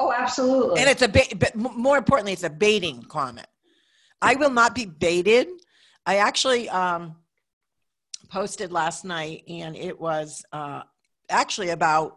Oh, 0.00 0.12
absolutely. 0.12 0.80
And 0.80 0.90
it's 0.90 1.02
a 1.02 1.08
bit, 1.08 1.38
but 1.38 1.54
more 1.54 1.96
importantly, 1.96 2.32
it's 2.32 2.42
a 2.42 2.50
baiting 2.50 3.04
comment. 3.04 3.46
I 4.24 4.36
will 4.36 4.50
not 4.50 4.74
be 4.74 4.86
baited. 4.86 5.48
I 6.06 6.16
actually 6.16 6.68
um, 6.70 7.16
posted 8.28 8.72
last 8.72 9.04
night, 9.04 9.44
and 9.48 9.76
it 9.76 10.00
was 10.00 10.42
uh, 10.50 10.82
actually 11.28 11.68
about, 11.70 12.16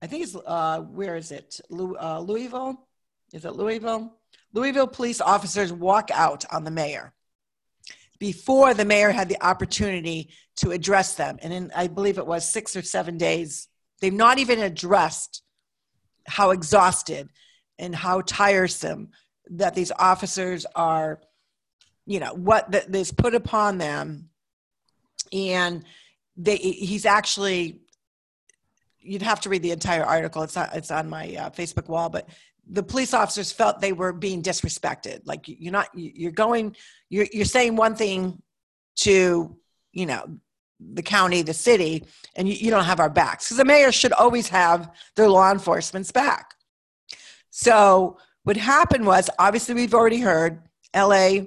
I 0.00 0.06
think 0.06 0.22
it's, 0.22 0.36
uh, 0.36 0.80
where 0.80 1.16
is 1.16 1.32
it? 1.32 1.60
uh, 1.70 2.20
Louisville? 2.20 2.86
Is 3.32 3.44
it 3.44 3.52
Louisville? 3.52 4.14
Louisville 4.52 4.86
police 4.86 5.20
officers 5.20 5.72
walk 5.72 6.10
out 6.12 6.44
on 6.52 6.62
the 6.62 6.70
mayor 6.70 7.12
before 8.18 8.72
the 8.72 8.84
mayor 8.84 9.10
had 9.10 9.28
the 9.28 9.44
opportunity 9.44 10.30
to 10.56 10.70
address 10.70 11.14
them. 11.14 11.38
And 11.42 11.52
in, 11.52 11.72
I 11.74 11.88
believe 11.88 12.18
it 12.18 12.26
was 12.26 12.48
six 12.48 12.76
or 12.76 12.82
seven 12.82 13.18
days, 13.18 13.68
they've 14.00 14.12
not 14.12 14.38
even 14.38 14.60
addressed 14.60 15.42
how 16.26 16.50
exhausted 16.50 17.28
and 17.78 17.94
how 17.94 18.22
tiresome 18.22 19.10
that 19.50 19.74
these 19.74 19.92
officers 19.98 20.66
are, 20.74 21.20
you 22.06 22.20
know, 22.20 22.34
what 22.34 22.70
that 22.72 22.94
is 22.94 23.12
put 23.12 23.34
upon 23.34 23.78
them, 23.78 24.30
and 25.32 25.84
they 26.36 26.56
he's 26.56 27.06
actually. 27.06 27.80
You'd 28.98 29.22
have 29.22 29.40
to 29.42 29.48
read 29.48 29.62
the 29.62 29.70
entire 29.70 30.04
article. 30.04 30.42
It's 30.42 30.56
on, 30.56 30.68
it's 30.72 30.90
on 30.90 31.08
my 31.08 31.36
uh, 31.36 31.50
Facebook 31.50 31.88
wall, 31.88 32.08
but 32.08 32.28
the 32.68 32.82
police 32.82 33.14
officers 33.14 33.52
felt 33.52 33.80
they 33.80 33.92
were 33.92 34.12
being 34.12 34.42
disrespected. 34.42 35.20
Like 35.24 35.44
you're 35.46 35.70
not, 35.70 35.88
you're 35.94 36.32
going, 36.32 36.74
you're 37.08 37.28
you're 37.32 37.44
saying 37.44 37.76
one 37.76 37.94
thing 37.94 38.42
to, 38.96 39.56
you 39.92 40.06
know, 40.06 40.40
the 40.80 41.02
county, 41.02 41.42
the 41.42 41.54
city, 41.54 42.04
and 42.34 42.48
you, 42.48 42.54
you 42.54 42.70
don't 42.70 42.84
have 42.84 42.98
our 42.98 43.08
backs 43.08 43.46
because 43.46 43.58
the 43.58 43.64
mayor 43.64 43.92
should 43.92 44.12
always 44.12 44.48
have 44.48 44.90
their 45.14 45.28
law 45.28 45.52
enforcement's 45.52 46.10
back. 46.10 46.54
So 47.50 48.18
what 48.46 48.56
happened 48.56 49.04
was 49.04 49.28
obviously 49.40 49.74
we've 49.74 49.92
already 49.92 50.20
heard 50.20 50.62
LA, 50.94 51.46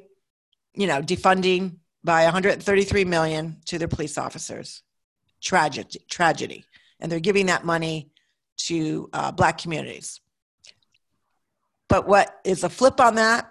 you 0.74 0.86
know, 0.86 1.02
defunding 1.02 1.78
by 2.04 2.26
133 2.26 3.06
million 3.06 3.56
to 3.68 3.80
their 3.80 3.88
police 3.88 4.18
officers. 4.18 4.84
Tragedy, 5.42 6.02
tragedy, 6.10 6.66
and 7.00 7.10
they're 7.10 7.22
giving 7.22 7.46
that 7.46 7.64
money 7.64 8.12
to 8.58 9.10
uh, 9.14 9.32
black 9.32 9.58
communities. 9.60 10.20
But 11.88 12.06
what 12.06 12.38
is 12.44 12.66
a 12.66 12.70
flip 12.70 13.00
on 13.00 13.16
that 13.16 13.50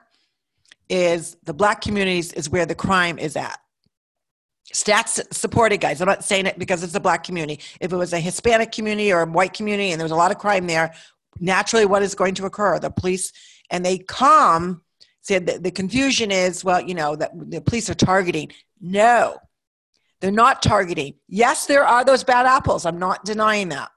is 0.90 1.38
the 1.44 1.54
black 1.54 1.80
communities 1.80 2.34
is 2.34 2.50
where 2.50 2.66
the 2.66 2.74
crime 2.74 3.18
is 3.18 3.34
at. 3.34 3.58
stats 4.74 5.22
supported 5.32 5.78
guys 5.80 6.00
i'm 6.02 6.08
not 6.08 6.22
saying 6.22 6.46
it 6.46 6.58
because 6.58 6.82
it's 6.82 6.94
a 6.94 7.00
black 7.00 7.24
community 7.24 7.58
if 7.80 7.92
it 7.92 7.96
was 7.96 8.12
a 8.12 8.20
hispanic 8.20 8.70
community 8.72 9.12
or 9.12 9.22
a 9.22 9.26
white 9.26 9.54
community 9.54 9.90
and 9.92 10.00
there 10.00 10.04
was 10.04 10.12
a 10.12 10.22
lot 10.24 10.30
of 10.30 10.38
crime 10.38 10.66
there 10.66 10.92
naturally 11.40 11.87
what 11.87 12.03
is 12.03 12.14
going 12.14 12.35
to 12.35 12.46
occur. 12.46 12.79
The 12.79 12.90
police 12.90 13.33
and 13.70 13.85
they 13.85 13.98
come 13.98 14.83
said 15.20 15.46
the, 15.46 15.59
the 15.59 15.70
confusion 15.70 16.31
is 16.31 16.64
well 16.64 16.81
you 16.81 16.94
know 16.94 17.16
that 17.16 17.33
the 17.51 17.61
police 17.61 17.88
are 17.90 17.94
targeting. 17.94 18.51
No 18.81 19.37
they're 20.20 20.31
not 20.31 20.62
targeting. 20.62 21.14
Yes 21.29 21.66
there 21.66 21.85
are 21.85 22.05
those 22.05 22.24
bad 22.24 22.46
apples. 22.46 22.87
I'm 22.87 22.98
not 22.98 23.24
denying 23.24 23.68
that. 23.70 23.90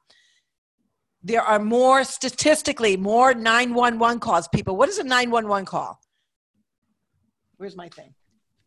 There 1.23 1.41
are 1.41 1.59
more 1.59 2.03
statistically 2.03 2.97
more 2.97 3.33
911 3.33 4.19
calls. 4.19 4.47
People 4.47 4.75
what 4.75 4.89
is 4.89 4.97
a 4.97 5.03
911 5.03 5.65
call? 5.65 5.99
Where's 7.57 7.75
my 7.75 7.89
thing? 7.89 8.13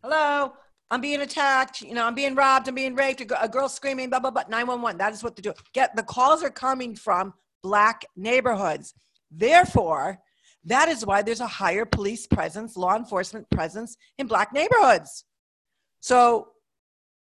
Hello? 0.03 0.53
I'm 0.91 1.01
being 1.01 1.23
attacked, 1.23 1.81
you 1.81 1.95
know, 1.95 2.05
I'm 2.05 2.15
being 2.15 2.35
robbed, 2.35 2.69
I'm 2.69 2.75
being 2.75 2.95
raped, 2.95 3.21
a 3.21 3.49
girl 3.49 3.69
screaming, 3.69 4.11
blah, 4.11 4.21
blah, 4.21 4.31
blah, 4.31 4.45
911. 4.49 4.99
That 4.99 5.13
is 5.13 5.25
what 5.25 5.35
they 5.35 5.43
do. 5.43 5.53
Get 5.73 5.97
the 5.97 6.03
calls 6.03 6.43
are 6.45 6.51
coming 6.51 6.95
from 6.95 7.35
black 7.65 8.05
neighborhoods. 8.15 8.95
Therefore, 9.31 10.19
that 10.67 10.89
is 10.91 11.05
why 11.05 11.23
there's 11.23 11.41
a 11.41 11.47
higher 11.47 11.87
police 11.87 12.27
presence, 12.27 12.77
law 12.77 12.95
enforcement 12.95 13.49
presence 13.51 13.97
in 14.19 14.27
black 14.27 14.53
neighborhoods. 14.53 15.25
So 16.01 16.49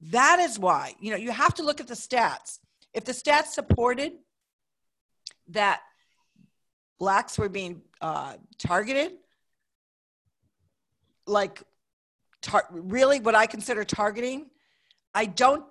that 0.03 0.39
is 0.39 0.59
why, 0.59 0.95
you 1.01 1.11
know, 1.11 1.17
you 1.17 1.31
have 1.31 1.55
to 1.55 1.63
look 1.63 1.81
at 1.81 1.89
the 1.89 1.95
stats. 1.95 2.59
If 2.93 3.05
the 3.05 3.13
stats 3.13 3.47
supported 3.47 4.13
that 5.49 5.81
blacks 6.99 7.39
were 7.39 7.49
being 7.49 7.81
uh, 8.03 8.35
targeted, 8.59 9.13
like 11.27 11.63
tar- 12.43 12.69
really 12.71 13.19
what 13.19 13.35
I 13.35 13.47
consider 13.47 13.83
targeting, 13.83 14.51
I 15.15 15.25
don't, 15.25 15.65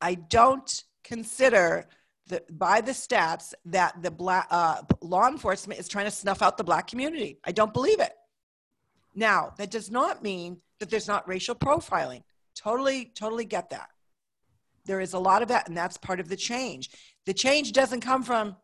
I 0.00 0.14
don't 0.14 0.84
consider 1.04 1.86
the, 2.28 2.42
by 2.50 2.80
the 2.80 2.92
stats 2.92 3.54
that 3.66 4.02
the 4.02 4.10
black 4.10 4.46
uh, 4.50 4.82
law 5.00 5.28
enforcement 5.28 5.80
is 5.80 5.88
trying 5.88 6.04
to 6.04 6.10
snuff 6.10 6.42
out 6.42 6.56
the 6.56 6.64
black 6.64 6.86
community. 6.86 7.38
I 7.44 7.52
don't 7.52 7.72
believe 7.72 8.00
it. 8.00 8.12
Now, 9.14 9.52
that 9.58 9.70
does 9.70 9.90
not 9.90 10.22
mean 10.22 10.58
that 10.78 10.90
there's 10.90 11.08
not 11.08 11.26
racial 11.28 11.54
profiling. 11.54 12.22
Totally, 12.54 13.12
totally 13.14 13.44
get 13.44 13.70
that. 13.70 13.88
There 14.84 15.00
is 15.00 15.12
a 15.12 15.18
lot 15.18 15.42
of 15.42 15.48
that, 15.48 15.68
and 15.68 15.76
that's 15.76 15.96
part 15.96 16.20
of 16.20 16.28
the 16.28 16.36
change. 16.36 16.90
The 17.26 17.34
change 17.34 17.72
doesn't 17.72 18.00
come 18.00 18.22
from 18.22 18.56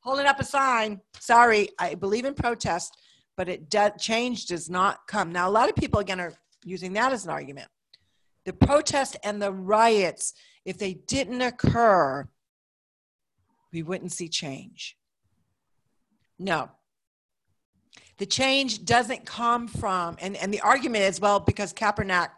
holding 0.00 0.26
up 0.26 0.38
a 0.38 0.44
sign. 0.44 1.00
Sorry, 1.18 1.70
I 1.78 1.94
believe 1.94 2.24
in 2.24 2.34
protest 2.34 2.96
but 3.40 3.48
it 3.48 3.70
does, 3.70 3.92
change 3.98 4.44
does 4.44 4.68
not 4.68 5.06
come. 5.06 5.32
Now, 5.32 5.48
a 5.48 5.50
lot 5.50 5.70
of 5.70 5.74
people 5.74 5.98
again 5.98 6.20
are 6.20 6.34
using 6.62 6.92
that 6.92 7.10
as 7.10 7.24
an 7.24 7.30
argument. 7.30 7.68
The 8.44 8.52
protest 8.52 9.16
and 9.24 9.40
the 9.40 9.50
riots, 9.50 10.34
if 10.64 10.78
they 10.78 10.94
didn't 10.94 11.40
occur, 11.40 12.28
we 13.72 13.82
wouldn't 13.82 14.12
see 14.12 14.28
change. 14.28 14.96
No. 16.38 16.70
The 18.18 18.26
change 18.26 18.84
doesn't 18.84 19.24
come 19.24 19.68
from, 19.68 20.16
and, 20.20 20.36
and 20.36 20.52
the 20.52 20.60
argument 20.60 21.04
is, 21.04 21.20
well, 21.20 21.40
because 21.40 21.72
Kaepernick, 21.72 22.28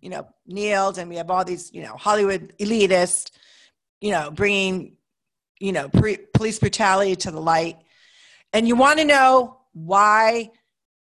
you 0.00 0.10
know, 0.10 0.26
kneeled 0.46 0.98
and 0.98 1.08
we 1.08 1.16
have 1.16 1.30
all 1.30 1.44
these, 1.44 1.72
you 1.72 1.82
know, 1.82 1.96
Hollywood 1.96 2.52
elitists, 2.60 3.30
you 4.00 4.10
know, 4.12 4.30
bringing, 4.30 4.96
you 5.58 5.72
know, 5.72 5.88
pre- 5.88 6.18
police 6.34 6.58
brutality 6.58 7.16
to 7.16 7.30
the 7.30 7.40
light. 7.40 7.78
And 8.52 8.68
you 8.68 8.76
want 8.76 8.98
to 9.00 9.04
know 9.04 9.58
why 9.72 10.50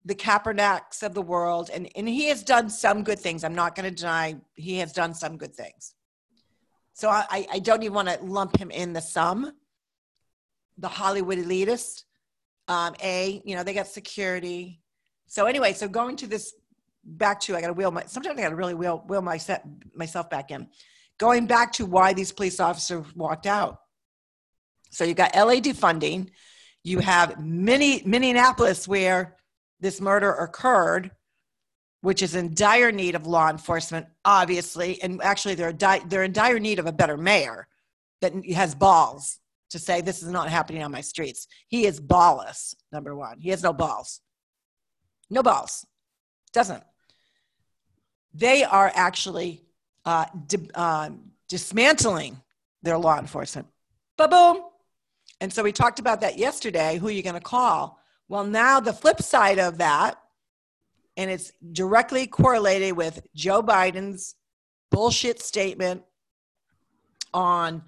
the 0.04 0.14
Kaepernicks 0.14 1.02
of 1.02 1.14
the 1.14 1.22
world, 1.22 1.70
and, 1.72 1.88
and 1.94 2.08
he 2.08 2.28
has 2.28 2.42
done 2.42 2.68
some 2.68 3.04
good 3.04 3.18
things. 3.18 3.44
I'm 3.44 3.54
not 3.54 3.74
going 3.74 3.88
to 3.88 3.94
deny 3.94 4.36
he 4.54 4.78
has 4.78 4.92
done 4.92 5.14
some 5.14 5.36
good 5.36 5.54
things. 5.54 5.94
So 6.98 7.08
I, 7.08 7.46
I 7.52 7.60
don't 7.60 7.84
even 7.84 7.94
want 7.94 8.08
to 8.08 8.18
lump 8.24 8.56
him 8.56 8.72
in 8.72 8.92
the 8.92 9.00
sum. 9.00 9.52
The 10.78 10.88
Hollywood 10.88 11.38
elitist, 11.38 12.02
um, 12.66 12.96
A, 13.00 13.40
you 13.44 13.54
know, 13.54 13.62
they 13.62 13.72
got 13.72 13.86
security. 13.86 14.80
So 15.28 15.46
anyway, 15.46 15.74
so 15.74 15.86
going 15.86 16.16
to 16.16 16.26
this 16.26 16.54
back 17.04 17.38
to, 17.42 17.54
I 17.54 17.60
got 17.60 17.68
to 17.68 17.72
wheel 17.72 17.92
my, 17.92 18.02
sometimes 18.06 18.36
I 18.36 18.42
got 18.42 18.48
to 18.48 18.56
really 18.56 18.74
wheel, 18.74 19.04
wheel 19.06 19.22
my 19.22 19.36
set, 19.36 19.64
myself 19.94 20.28
back 20.28 20.50
in. 20.50 20.66
Going 21.18 21.46
back 21.46 21.70
to 21.74 21.86
why 21.86 22.14
these 22.14 22.32
police 22.32 22.58
officers 22.58 23.06
walked 23.14 23.46
out. 23.46 23.78
So 24.90 25.04
you 25.04 25.14
got 25.14 25.36
LA 25.36 25.60
defunding, 25.60 26.30
you 26.82 26.98
have 26.98 27.38
many 27.38 28.02
Minneapolis 28.04 28.88
where 28.88 29.36
this 29.78 30.00
murder 30.00 30.32
occurred, 30.32 31.12
which 32.00 32.22
is 32.22 32.34
in 32.34 32.54
dire 32.54 32.92
need 32.92 33.14
of 33.14 33.26
law 33.26 33.50
enforcement, 33.50 34.06
obviously, 34.24 35.02
and 35.02 35.20
actually 35.22 35.54
they're 35.54 35.72
di- 35.72 36.02
they're 36.06 36.22
in 36.22 36.32
dire 36.32 36.58
need 36.58 36.78
of 36.78 36.86
a 36.86 36.92
better 36.92 37.16
mayor 37.16 37.66
that 38.20 38.32
has 38.54 38.74
balls 38.74 39.38
to 39.70 39.78
say 39.78 40.00
this 40.00 40.22
is 40.22 40.28
not 40.28 40.48
happening 40.48 40.82
on 40.82 40.90
my 40.90 41.00
streets. 41.00 41.46
He 41.66 41.86
is 41.86 42.00
ballless. 42.00 42.74
Number 42.92 43.14
one, 43.14 43.40
he 43.40 43.50
has 43.50 43.62
no 43.62 43.72
balls, 43.72 44.20
no 45.28 45.42
balls, 45.42 45.84
doesn't. 46.52 46.82
They 48.32 48.64
are 48.64 48.90
actually 48.94 49.64
uh, 50.04 50.26
di- 50.46 50.70
uh, 50.74 51.10
dismantling 51.48 52.40
their 52.82 52.98
law 52.98 53.18
enforcement. 53.18 53.66
Ba 54.16 54.28
boom, 54.28 54.62
and 55.40 55.52
so 55.52 55.62
we 55.62 55.72
talked 55.72 55.98
about 55.98 56.20
that 56.20 56.38
yesterday. 56.38 56.98
Who 56.98 57.08
are 57.08 57.12
you 57.12 57.22
going 57.22 57.34
to 57.34 57.40
call? 57.40 57.98
Well, 58.28 58.44
now 58.44 58.80
the 58.80 58.92
flip 58.92 59.22
side 59.22 59.58
of 59.58 59.78
that, 59.78 60.20
and 61.18 61.30
it's 61.30 61.52
directly 61.72 62.28
correlated 62.28 62.96
with 62.96 63.20
Joe 63.34 63.60
Biden's 63.62 64.36
bullshit 64.90 65.42
statement 65.42 66.02
on 67.34 67.82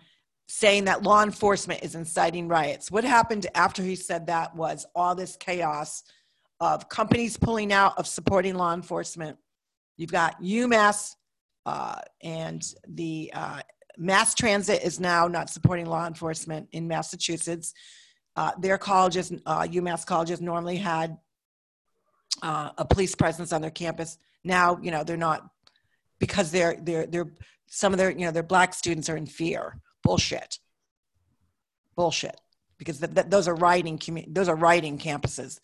saying 0.49 0.85
that 0.87 1.05
law 1.05 1.23
enforcement 1.23 1.83
is 1.85 1.95
inciting 1.95 2.49
riots. 2.49 2.91
What 2.91 3.05
happened 3.05 3.47
after 3.55 3.83
he 3.85 3.95
said 3.95 4.27
that 4.27 4.55
was 4.57 4.85
all 4.97 5.15
this 5.15 5.37
chaos 5.37 6.03
of 6.59 6.89
companies 6.89 7.37
pulling 7.37 7.73
out 7.73 7.97
of 7.97 8.07
supporting 8.07 8.57
law 8.57 8.75
enforcement. 8.75 9.39
You've 9.97 10.13
got 10.13 10.43
UMass 10.43 11.15
uh, 11.65 12.01
and 12.23 12.63
the 12.89 13.31
uh, 13.33 13.61
mass 13.97 14.35
transit 14.35 14.83
is 14.83 14.99
now 14.99 15.29
not 15.29 15.51
supporting 15.51 15.87
law 15.87 16.07
enforcement 16.07 16.69
in 16.73 16.89
Massachusetts. 16.89 17.73
Uh, 18.35 18.51
their 18.59 18.77
colleges, 18.77 19.33
uh, 19.47 19.63
UMass 19.63 20.05
colleges, 20.05 20.41
normally 20.41 20.77
had 20.77 21.17
uh, 22.43 22.71
a 22.79 22.85
police 22.85 23.15
presence 23.15 23.53
on 23.53 23.61
their 23.61 23.71
campus. 23.71 24.19
Now, 24.45 24.79
you 24.83 24.91
know, 24.91 25.05
they're 25.05 25.17
not 25.17 25.49
because 26.19 26.51
they're 26.51 26.77
they're 26.81 27.07
they're 27.07 27.33
some 27.67 27.93
of 27.93 27.99
their 27.99 28.11
you 28.11 28.25
know 28.25 28.31
their 28.31 28.43
black 28.43 28.75
students 28.75 29.09
are 29.09 29.17
in 29.17 29.27
fear. 29.27 29.81
Bullshit. 30.03 30.59
Bullshit. 31.97 32.41
Because 32.79 32.99
th- 32.99 33.15
th- 33.15 33.27
those 33.29 33.47
are 33.47 33.55
writing 33.55 33.99
commu- 33.99 34.33
those 34.35 34.49
are 34.49 34.57
writing 34.57 34.99
campuses. 34.99 35.61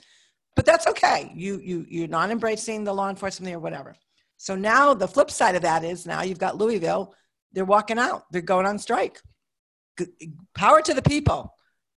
But 0.55 0.66
that's 0.66 0.87
okay. 0.87 1.33
You 1.35 1.59
you 1.62 1.87
you're 1.88 2.09
not 2.09 2.31
embracing 2.31 2.85
the 2.85 2.92
law 2.92 3.09
enforcement 3.09 3.55
or 3.55 3.59
whatever. 3.59 3.96
So 4.37 4.55
now 4.55 4.92
the 4.92 5.09
flip 5.09 5.31
side 5.31 5.55
of 5.55 5.62
that 5.62 5.83
is 5.85 6.07
now 6.07 6.22
you've 6.22 6.38
got 6.38 6.59
Louisville 6.59 7.14
they're 7.57 7.64
walking 7.64 7.98
out. 7.98 8.24
They're 8.31 8.42
going 8.42 8.66
on 8.66 8.79
strike. 8.79 9.18
Power 10.55 10.83
to 10.83 10.92
the 10.92 11.00
people. 11.00 11.55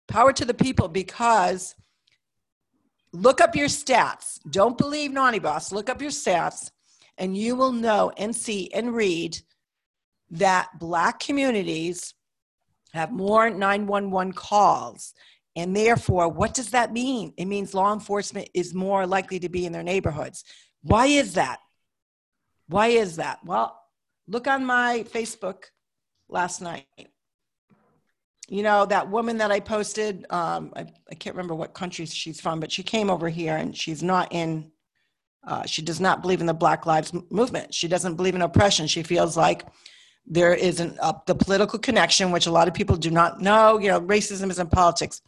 Power 0.07 0.31
to 0.33 0.45
the 0.45 0.53
people 0.53 0.87
because 0.87 1.73
look 3.13 3.41
up 3.41 3.55
your 3.55 3.67
stats. 3.67 4.39
Don't 4.49 4.77
believe 4.77 5.11
Naughty 5.11 5.39
Boss. 5.39 5.71
Look 5.71 5.89
up 5.89 6.01
your 6.01 6.11
stats 6.11 6.71
and 7.17 7.35
you 7.35 7.55
will 7.55 7.71
know 7.71 8.11
and 8.17 8.35
see 8.35 8.71
and 8.73 8.93
read 8.93 9.37
that 10.29 10.69
black 10.79 11.19
communities 11.19 12.13
have 12.93 13.11
more 13.11 13.49
911 13.49 14.33
calls. 14.33 15.13
And 15.55 15.75
therefore, 15.75 16.29
what 16.29 16.53
does 16.53 16.71
that 16.71 16.93
mean? 16.93 17.33
It 17.37 17.45
means 17.45 17.73
law 17.73 17.93
enforcement 17.93 18.49
is 18.53 18.73
more 18.73 19.07
likely 19.07 19.39
to 19.39 19.49
be 19.49 19.65
in 19.65 19.71
their 19.71 19.83
neighborhoods. 19.83 20.43
Why 20.81 21.07
is 21.07 21.33
that? 21.33 21.59
Why 22.67 22.87
is 22.87 23.15
that? 23.15 23.39
Well, 23.43 23.77
Look 24.29 24.45
on 24.47 24.65
my 24.65 25.05
Facebook 25.09 25.63
last 26.27 26.61
night. 26.61 26.85
You 28.49 28.63
know, 28.63 28.85
that 28.85 29.09
woman 29.09 29.37
that 29.39 29.51
I 29.51 29.59
posted, 29.59 30.25
um, 30.29 30.71
I, 30.75 30.85
I 31.11 31.15
can't 31.15 31.35
remember 31.35 31.53
what 31.53 31.73
country 31.73 32.05
she's 32.05 32.39
from, 32.39 32.59
but 32.61 32.71
she 32.71 32.81
came 32.81 33.09
over 33.09 33.27
here 33.27 33.57
and 33.57 33.75
she's 33.75 34.01
not 34.01 34.29
in, 34.31 34.71
uh, 35.45 35.65
she 35.65 35.81
does 35.81 35.99
not 35.99 36.21
believe 36.21 36.39
in 36.39 36.47
the 36.47 36.53
Black 36.53 36.85
Lives 36.85 37.11
Movement. 37.29 37.73
She 37.73 37.89
doesn't 37.89 38.15
believe 38.15 38.35
in 38.35 38.41
oppression. 38.41 38.87
She 38.87 39.03
feels 39.03 39.35
like 39.35 39.65
there 40.25 40.53
isn't 40.53 40.97
a, 41.01 41.13
the 41.25 41.35
political 41.35 41.77
connection, 41.77 42.31
which 42.31 42.47
a 42.47 42.51
lot 42.51 42.67
of 42.69 42.73
people 42.73 42.95
do 42.95 43.11
not 43.11 43.41
know. 43.41 43.79
You 43.79 43.89
know, 43.89 44.01
racism 44.01 44.49
is 44.49 44.59
in 44.59 44.67
politics. 44.67 45.21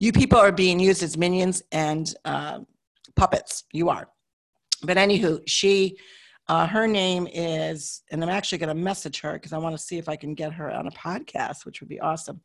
You 0.00 0.12
people 0.12 0.38
are 0.38 0.52
being 0.52 0.80
used 0.80 1.02
as 1.04 1.16
minions 1.16 1.62
and 1.70 2.12
uh, 2.24 2.60
puppets. 3.14 3.64
You 3.72 3.88
are. 3.88 4.08
But 4.82 4.96
anywho, 4.96 5.42
she 5.46 5.96
uh, 6.48 6.66
her 6.66 6.86
name 6.86 7.28
is, 7.32 8.02
and 8.10 8.22
I'm 8.22 8.28
actually 8.28 8.58
going 8.58 8.68
to 8.76 8.82
message 8.82 9.20
her 9.20 9.34
because 9.34 9.52
I 9.52 9.58
want 9.58 9.76
to 9.76 9.82
see 9.82 9.98
if 9.98 10.08
I 10.08 10.16
can 10.16 10.34
get 10.34 10.52
her 10.52 10.70
on 10.70 10.86
a 10.86 10.90
podcast, 10.90 11.64
which 11.64 11.80
would 11.80 11.88
be 11.88 12.00
awesome. 12.00 12.40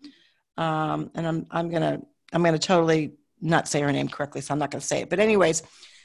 Um, 0.57 1.12
and 1.15 1.27
I'm 1.27 1.45
I'm 1.51 1.69
gonna 1.69 2.01
I'm 2.33 2.43
gonna 2.43 2.57
totally 2.57 3.13
not 3.41 3.67
say 3.67 3.81
her 3.81 3.91
name 3.91 4.07
correctly, 4.07 4.41
so 4.41 4.53
I'm 4.53 4.60
not 4.60 4.71
going 4.71 4.81
to 4.81 4.88
say 4.88 5.01
it. 5.01 5.10
But 5.10 5.19
anyways, 5.19 5.63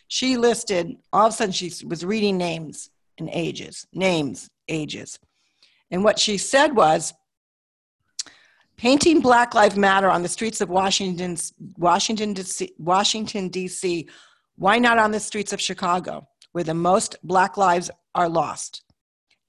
she 0.09 0.37
listed 0.37 0.96
all 1.12 1.26
of 1.26 1.33
a 1.33 1.37
sudden 1.37 1.52
she 1.52 1.72
was 1.87 2.05
reading 2.05 2.37
names 2.37 2.90
and 3.18 3.31
ages, 3.33 3.87
names, 3.92 4.50
ages. 4.68 5.18
And 5.90 6.05
what 6.05 6.18
she 6.18 6.38
said 6.38 6.74
was 6.74 7.14
painting 8.76 9.20
Black 9.20 9.55
Lives 9.55 9.76
Matter 9.76 10.11
on 10.11 10.22
the 10.22 10.28
streets 10.28 10.61
of 10.61 10.68
Washington, 10.68 11.37
Washington, 11.76 12.35
Washington, 12.78 13.48
D.C. 13.48 14.09
Why 14.57 14.78
not 14.78 14.98
on 14.98 15.12
the 15.12 15.20
streets 15.20 15.52
of 15.52 15.61
Chicago, 15.61 16.28
where 16.53 16.65
the 16.65 16.75
most 16.75 17.17
Black 17.23 17.57
lives 17.57 17.91
are 18.15 18.29
lost? 18.29 18.83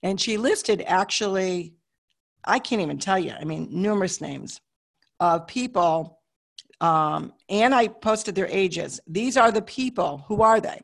And 0.01 0.19
she 0.19 0.37
listed 0.37 0.83
actually, 0.85 1.75
I 2.43 2.59
can't 2.59 2.81
even 2.81 2.97
tell 2.97 3.19
you, 3.19 3.33
I 3.39 3.45
mean, 3.45 3.69
numerous 3.71 4.19
names 4.19 4.59
of 5.19 5.47
people. 5.47 6.19
Um, 6.81 7.33
and 7.47 7.73
I 7.73 7.87
posted 7.87 8.35
their 8.35 8.47
ages. 8.47 8.99
These 9.07 9.37
are 9.37 9.51
the 9.51 9.61
people. 9.61 10.25
Who 10.27 10.41
are 10.41 10.59
they? 10.59 10.81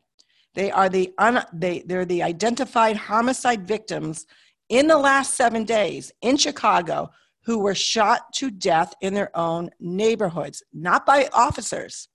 They 0.55 0.71
are 0.71 0.89
the 0.89 1.13
un, 1.17 1.43
they, 1.53 1.83
they're 1.85 2.05
the 2.05 2.23
identified 2.23 2.95
homicide 2.95 3.67
victims 3.67 4.25
in 4.69 4.87
the 4.87 4.97
last 4.97 5.35
seven 5.35 5.65
days 5.65 6.11
in 6.21 6.37
Chicago 6.37 7.11
who 7.43 7.59
were 7.59 7.75
shot 7.75 8.33
to 8.33 8.51
death 8.51 8.93
in 9.01 9.13
their 9.13 9.35
own 9.37 9.69
neighborhoods, 9.79 10.63
not 10.73 11.05
by 11.05 11.29
officers, 11.33 12.07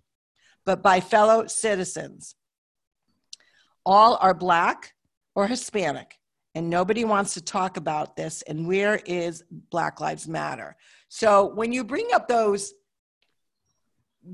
but 0.65 0.83
by 0.83 1.01
fellow 1.01 1.47
citizens. 1.47 2.37
All 3.87 4.19
are 4.21 4.35
black 4.35 4.95
or 5.35 5.47
Hispanic, 5.47 6.19
and 6.55 6.71
nobody 6.71 7.05
wants 7.05 7.35
to 7.35 7.41
talk 7.41 7.77
about 7.77 8.17
this. 8.17 8.43
And 8.43 8.67
where 8.67 9.01
is 9.05 9.45
Black 9.71 10.01
Lives 10.01 10.29
Matter? 10.29 10.77
So 11.09 11.53
when 11.55 11.73
you 11.73 11.85
bring 11.85 12.09
up 12.15 12.29
those 12.29 12.75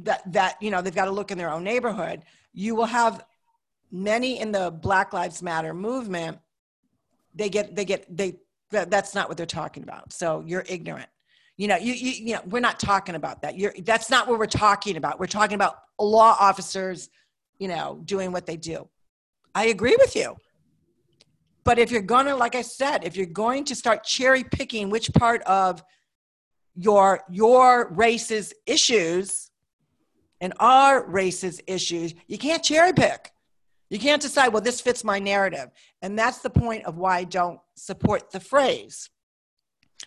that 0.02 0.22
that 0.32 0.56
you 0.60 0.70
know 0.70 0.82
they've 0.82 0.94
got 0.94 1.06
to 1.06 1.10
look 1.10 1.30
in 1.30 1.38
their 1.38 1.50
own 1.50 1.64
neighborhood, 1.64 2.22
you 2.52 2.74
will 2.74 2.86
have 2.86 3.24
many 3.90 4.40
in 4.40 4.52
the 4.52 4.70
Black 4.70 5.12
Lives 5.12 5.42
Matter 5.42 5.74
movement. 5.74 6.38
They 7.34 7.48
get 7.48 7.74
they 7.74 7.84
get 7.84 8.04
they 8.14 8.36
that's 8.70 9.14
not 9.14 9.28
what 9.28 9.36
they're 9.36 9.46
talking 9.46 9.82
about. 9.82 10.12
So 10.12 10.44
you're 10.46 10.64
ignorant. 10.68 11.08
You 11.56 11.68
know, 11.68 11.76
you, 11.76 11.92
you, 11.92 12.10
you 12.12 12.34
know, 12.34 12.40
we're 12.46 12.60
not 12.60 12.80
talking 12.80 13.16
about 13.16 13.42
that. 13.42 13.58
You're, 13.58 13.74
that's 13.82 14.08
not 14.08 14.28
what 14.28 14.38
we're 14.38 14.46
talking 14.46 14.96
about. 14.96 15.20
We're 15.20 15.26
talking 15.26 15.56
about 15.56 15.76
law 15.98 16.34
officers, 16.40 17.10
you 17.58 17.68
know, 17.68 18.00
doing 18.04 18.32
what 18.32 18.46
they 18.46 18.56
do. 18.56 18.88
I 19.54 19.66
agree 19.66 19.96
with 19.98 20.14
you. 20.14 20.36
But 21.64 21.78
if 21.78 21.90
you're 21.90 22.02
going 22.02 22.26
to, 22.26 22.34
like 22.34 22.54
I 22.54 22.62
said, 22.62 23.04
if 23.04 23.16
you're 23.16 23.26
going 23.26 23.64
to 23.64 23.74
start 23.74 24.04
cherry 24.04 24.44
picking 24.44 24.90
which 24.90 25.12
part 25.12 25.42
of 25.42 25.82
your 26.74 27.20
your 27.30 27.92
race's 27.92 28.54
issues 28.66 29.50
and 30.40 30.54
our 30.58 31.06
race's 31.06 31.60
issues, 31.66 32.14
you 32.26 32.38
can't 32.38 32.62
cherry 32.62 32.92
pick. 32.92 33.30
You 33.90 33.98
can't 33.98 34.22
decide, 34.22 34.48
well, 34.48 34.62
this 34.62 34.80
fits 34.80 35.02
my 35.02 35.18
narrative. 35.18 35.70
And 36.00 36.18
that's 36.18 36.38
the 36.38 36.50
point 36.50 36.84
of 36.86 36.96
why 36.96 37.18
I 37.18 37.24
don't 37.24 37.58
support 37.74 38.30
the 38.30 38.40
phrase. 38.40 39.10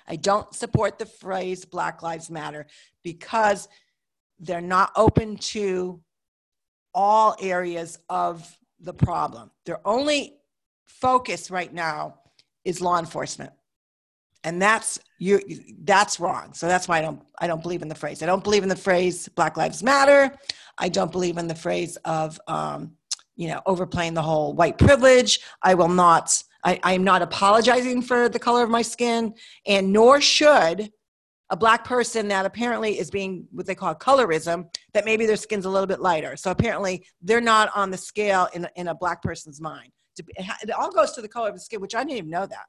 I 0.08 0.15
don't 0.15 0.53
support 0.56 0.97
the 0.97 1.06
phrase 1.06 1.65
Black 1.65 2.01
Lives 2.01 2.32
Matter 2.32 2.65
because 3.03 3.67
they're 4.39 4.62
not 4.62 4.91
open 4.95 5.36
to 5.38 6.01
all 6.93 7.36
areas 7.41 7.99
of 8.10 8.58
the 8.84 8.93
problem. 8.93 9.52
Their 9.65 9.80
only 9.88 10.36
focus 10.86 11.50
right 11.50 11.74
now 11.74 12.19
is 12.65 12.82
law 12.82 13.00
enforcement. 13.00 13.52
And 14.43 14.62
that's 14.62 15.00
you 15.19 15.39
that's 15.84 16.19
wrong. 16.19 16.54
So 16.54 16.67
that's 16.67 16.88
why 16.88 17.00
I 17.00 17.02
don't 17.02 17.22
I 17.39 17.48
don't 17.48 17.62
believe 17.62 17.82
in 17.82 17.88
the 17.88 17.96
phrase. 17.96 18.22
I 18.22 18.26
don't 18.26 18.43
believe 18.43 18.63
in 18.63 18.69
the 18.69 18.76
phrase 18.76 19.30
Black 19.30 19.56
Lives 19.56 19.82
Matter. 19.82 20.36
I 20.78 20.89
don't 20.89 21.12
believe 21.12 21.38
in 21.38 21.48
the 21.48 21.56
phrase 21.56 21.96
of 22.04 22.39
um, 22.48 22.91
you 23.38 23.48
know 23.48 23.62
overplaying 23.65 24.15
the 24.15 24.22
whole 24.22 24.54
white 24.54 24.78
privilege. 24.78 25.39
I 25.62 25.76
will 25.76 25.88
not 25.88 26.43
I, 26.65 26.80
am 26.93 27.04
not 27.04 27.22
apologizing 27.22 28.02
for 28.02 28.30
the 28.30 28.39
color 28.39 28.63
of 28.63 28.69
my 28.69 28.82
skin, 28.82 29.34
and 29.65 29.91
nor 29.91 30.22
should 30.22 30.91
a 31.53 31.55
black 31.55 31.83
person 31.83 32.29
that 32.29 32.47
apparently 32.47 32.97
is 32.97 33.11
being 33.11 33.47
what 33.51 33.67
they 33.67 33.75
call 33.75 33.93
colorism, 33.93 34.65
that 34.95 35.05
maybe 35.05 35.27
their 35.27 35.35
skin's 35.35 35.65
a 35.65 35.69
little 35.69 35.85
bit 35.85 36.01
lighter. 36.01 36.35
So 36.35 36.49
apparently 36.49 37.05
they're 37.21 37.39
not 37.39 37.69
on 37.75 37.91
the 37.91 37.97
scale 37.97 38.47
in, 38.55 38.67
in 38.75 38.87
a 38.87 38.95
black 38.95 39.21
person's 39.21 39.61
mind. 39.61 39.91
It 40.17 40.71
all 40.71 40.91
goes 40.91 41.11
to 41.11 41.21
the 41.21 41.27
color 41.27 41.49
of 41.49 41.53
the 41.53 41.61
skin, 41.61 41.79
which 41.79 41.93
I 41.93 41.99
didn't 41.99 42.17
even 42.17 42.31
know 42.31 42.47
that. 42.47 42.65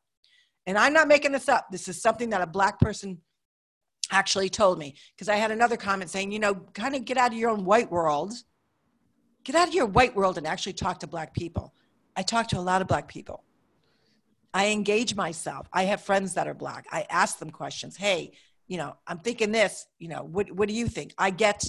And 0.66 0.76
I'm 0.76 0.92
not 0.92 1.08
making 1.08 1.32
this 1.32 1.48
up. 1.48 1.68
This 1.72 1.88
is 1.88 2.02
something 2.02 2.28
that 2.28 2.42
a 2.42 2.46
black 2.46 2.78
person 2.78 3.22
actually 4.10 4.50
told 4.50 4.78
me 4.78 4.96
because 5.16 5.30
I 5.30 5.36
had 5.36 5.50
another 5.50 5.78
comment 5.78 6.10
saying, 6.10 6.30
you 6.30 6.38
know, 6.38 6.54
kind 6.74 6.94
of 6.94 7.06
get 7.06 7.16
out 7.16 7.32
of 7.32 7.38
your 7.38 7.48
own 7.48 7.64
white 7.64 7.90
world. 7.90 8.34
Get 9.44 9.56
out 9.56 9.68
of 9.68 9.74
your 9.74 9.86
white 9.86 10.14
world 10.14 10.36
and 10.36 10.46
actually 10.46 10.74
talk 10.74 10.98
to 10.98 11.06
black 11.06 11.32
people. 11.32 11.72
I 12.16 12.22
talk 12.22 12.48
to 12.48 12.58
a 12.58 12.60
lot 12.60 12.82
of 12.82 12.88
black 12.88 13.08
people. 13.08 13.44
I 14.52 14.68
engage 14.68 15.14
myself. 15.16 15.68
I 15.72 15.84
have 15.84 16.02
friends 16.02 16.34
that 16.34 16.46
are 16.46 16.54
black. 16.54 16.84
I 16.92 17.06
ask 17.08 17.38
them 17.38 17.48
questions. 17.48 17.96
Hey, 17.96 18.32
you 18.68 18.78
know, 18.78 18.96
I'm 19.06 19.18
thinking 19.18 19.52
this, 19.52 19.86
you 19.98 20.08
know, 20.08 20.24
what, 20.24 20.50
what 20.52 20.68
do 20.68 20.74
you 20.74 20.88
think? 20.88 21.14
I 21.18 21.30
get 21.30 21.64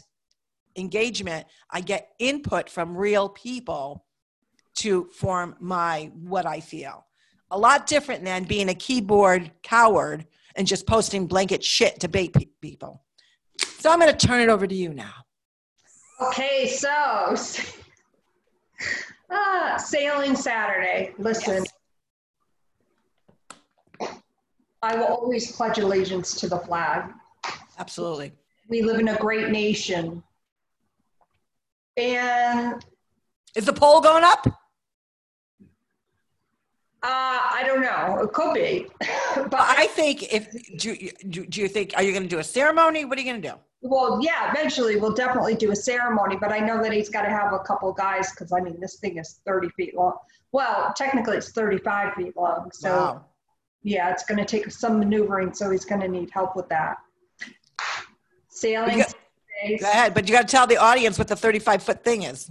engagement, 0.78 1.48
I 1.70 1.82
get 1.82 2.10
input 2.20 2.70
from 2.70 2.98
real 2.98 3.30
people 3.30 4.06
to 4.76 5.06
form 5.14 5.56
my 5.60 6.12
what 6.14 6.46
I 6.46 6.60
feel. 6.60 7.06
A 7.52 7.58
lot 7.58 7.88
different 7.88 8.24
than 8.24 8.44
being 8.44 8.70
a 8.70 8.74
keyboard 8.74 9.52
coward 9.64 10.26
and 10.56 10.68
just 10.68 10.88
posting 10.88 11.28
blanket 11.28 11.64
shit 11.64 12.00
to 12.02 12.08
bait 12.08 12.34
pe- 12.34 12.48
people. 12.62 13.04
So 13.80 13.92
I'm 13.92 14.00
going 14.00 14.16
to 14.16 14.28
turn 14.28 14.42
it 14.42 14.50
over 14.50 14.66
to 14.66 14.76
you 14.76 14.94
now. 14.94 15.14
Okay, 16.22 16.68
so 16.68 17.36
uh, 19.30 19.78
sailing 19.78 20.36
Saturday. 20.36 21.14
Listen, 21.18 21.64
yes. 21.64 21.74
I 24.82 24.96
will 24.96 25.06
always 25.06 25.52
pledge 25.52 25.78
allegiance 25.80 26.40
to 26.40 26.48
the 26.48 26.60
flag. 26.60 27.12
Absolutely. 27.78 28.34
We 28.70 28.82
live 28.82 29.00
in 29.00 29.10
a 29.10 29.18
great 29.18 29.50
nation. 29.50 30.24
And 31.98 32.84
is 33.56 33.66
the 33.66 33.74
pole 33.74 34.02
going 34.02 34.24
up? 34.24 34.46
Uh, 37.04 37.40
I 37.52 37.64
don't 37.66 37.82
know. 37.82 38.20
It 38.24 38.34
could 38.34 38.54
be. 38.56 38.88
but 39.36 39.60
I 39.60 39.88
think 39.88 40.34
if 40.34 40.52
do, 40.78 40.96
do, 41.30 41.46
do 41.46 41.62
you 41.62 41.68
think 41.68 41.94
are 41.96 42.04
you 42.04 42.12
going 42.12 42.24
to 42.24 42.30
do 42.30 42.40
a 42.40 42.44
ceremony? 42.44 43.06
What 43.06 43.18
are 43.18 43.22
you 43.22 43.32
going 43.32 43.42
to 43.42 43.50
do? 43.50 43.56
Well, 43.82 44.20
yeah, 44.22 44.52
eventually 44.52 44.96
we'll 44.96 45.14
definitely 45.14 45.54
do 45.54 45.72
a 45.72 45.76
ceremony, 45.76 46.38
but 46.42 46.52
I 46.52 46.58
know 46.58 46.82
that 46.82 46.92
he's 46.92 47.10
got 47.10 47.22
to 47.22 47.30
have 47.30 47.54
a 47.54 47.60
couple 47.60 47.94
guys 47.94 48.32
because 48.32 48.52
I 48.52 48.60
mean 48.60 48.80
this 48.80 48.96
thing 48.96 49.20
is 49.20 49.42
30 49.46 49.70
feet 49.78 49.96
long. 49.96 50.18
Well, 50.52 50.92
technically 50.98 51.38
it's 51.38 51.52
35 51.52 52.16
feet 52.16 52.36
long. 52.36 52.72
So 52.74 52.90
wow 52.90 53.26
yeah, 53.86 54.10
it's 54.10 54.26
going 54.26 54.40
to 54.40 54.46
take 54.46 54.72
some 54.72 54.98
maneuvering, 54.98 55.54
so 55.54 55.70
he's 55.70 55.86
going 55.86 56.02
to 56.02 56.08
need 56.08 56.32
help 56.32 56.56
with 56.56 56.68
that. 56.70 56.98
Sailing. 58.50 58.98
Got, 58.98 59.14
go 59.80 59.88
ahead, 59.88 60.14
but 60.16 60.28
you 60.28 60.34
got 60.34 60.48
to 60.48 60.52
tell 60.52 60.66
the 60.66 60.78
audience 60.78 61.20
what 61.20 61.28
the 61.28 61.36
35 61.36 61.84
foot 61.84 62.04
thing 62.04 62.24
is. 62.24 62.50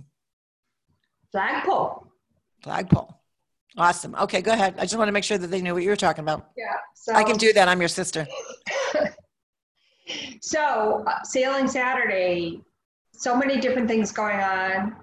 Flagpole. 1.33 2.07
Flagpole. 2.63 3.21
Awesome. 3.77 4.15
Okay, 4.15 4.43
go 4.43 4.53
ahead. 4.53 4.77
I 4.79 4.83
just 4.83 4.97
want 4.97 5.09
to 5.09 5.13
make 5.13 5.25
sure 5.25 5.37
that 5.37 5.49
they 5.49 5.61
knew 5.61 5.75
what 5.75 5.83
you 5.83 5.89
were 5.89 5.97
talking 5.97 6.23
about. 6.23 6.51
Yeah. 6.57 6.67
So, 6.95 7.13
I 7.13 7.25
can 7.25 7.37
do 7.37 7.53
that. 7.53 7.67
I'm 7.67 7.81
your 7.81 7.89
sister. 7.89 8.29
so, 10.41 11.03
uh, 11.05 11.23
sailing 11.25 11.67
Saturday, 11.67 12.63
so 13.13 13.37
many 13.37 13.59
different 13.59 13.89
things 13.89 14.13
going 14.13 14.39
on. 14.39 14.95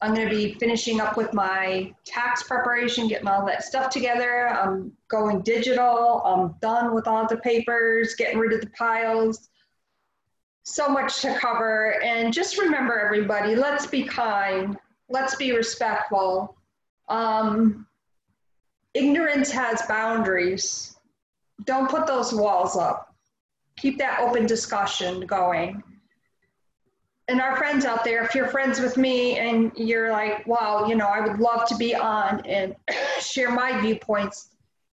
I'm 0.00 0.14
going 0.14 0.28
to 0.28 0.34
be 0.34 0.54
finishing 0.54 1.00
up 1.00 1.16
with 1.16 1.32
my 1.32 1.94
tax 2.04 2.42
preparation, 2.42 3.08
getting 3.08 3.28
all 3.28 3.46
that 3.46 3.64
stuff 3.64 3.90
together. 3.90 4.48
I'm 4.48 4.92
going 5.08 5.40
digital. 5.42 6.22
I'm 6.24 6.54
done 6.60 6.94
with 6.94 7.06
all 7.06 7.26
the 7.26 7.38
papers, 7.38 8.14
getting 8.14 8.38
rid 8.38 8.52
of 8.52 8.60
the 8.60 8.70
piles. 8.70 9.48
So 10.64 10.88
much 10.88 11.20
to 11.22 11.38
cover. 11.38 12.02
And 12.02 12.32
just 12.32 12.58
remember, 12.58 12.98
everybody, 12.98 13.54
let's 13.54 13.86
be 13.86 14.04
kind, 14.04 14.76
let's 15.08 15.36
be 15.36 15.52
respectful. 15.52 16.56
Um, 17.08 17.86
ignorance 18.94 19.50
has 19.50 19.82
boundaries. 19.82 20.96
Don't 21.64 21.90
put 21.90 22.06
those 22.06 22.32
walls 22.32 22.76
up. 22.76 23.14
Keep 23.76 23.98
that 23.98 24.20
open 24.20 24.46
discussion 24.46 25.26
going 25.26 25.82
and 27.28 27.40
our 27.40 27.56
friends 27.56 27.84
out 27.84 28.04
there, 28.04 28.22
if 28.22 28.34
you're 28.34 28.48
friends 28.48 28.80
with 28.80 28.96
me 28.96 29.38
and 29.38 29.72
you're 29.76 30.12
like, 30.12 30.46
wow, 30.46 30.86
you 30.86 30.94
know, 30.94 31.06
I 31.06 31.20
would 31.20 31.38
love 31.38 31.66
to 31.68 31.76
be 31.76 31.94
on 31.94 32.44
and 32.46 32.76
share 33.20 33.50
my 33.50 33.80
viewpoints, 33.80 34.50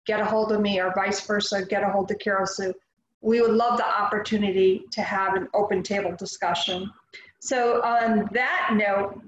get 0.06 0.20
a 0.20 0.26
hold 0.26 0.52
of 0.52 0.62
me 0.62 0.80
or 0.80 0.92
vice 0.94 1.26
versa, 1.26 1.66
get 1.66 1.84
a 1.84 1.90
hold 1.90 2.10
of 2.12 2.20
Carol 2.20 2.48
Sue. 2.48 2.74
We 3.22 3.42
would 3.42 3.52
love 3.52 3.78
the 3.78 3.88
opportunity 3.88 4.84
to 4.92 5.02
have 5.02 5.36
an 5.36 5.48
open 5.54 5.84
table 5.84 6.16
discussion. 6.16 6.92
So 7.40 7.82
on 7.84 8.28
that 8.34 8.72
note, 8.74 9.22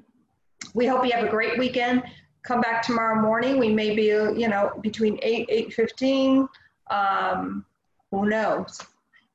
we 0.73 0.87
hope 0.87 1.05
you 1.05 1.11
have 1.11 1.25
a 1.25 1.29
great 1.29 1.57
weekend. 1.57 2.03
Come 2.43 2.61
back 2.61 2.81
tomorrow 2.81 3.21
morning. 3.21 3.59
We 3.59 3.73
may 3.73 3.95
be, 3.95 4.05
you 4.05 4.47
know, 4.47 4.71
between 4.81 5.19
8, 5.21 5.49
8.15. 5.49 6.47
Um, 6.89 7.65
who 8.11 8.27
knows? 8.27 8.79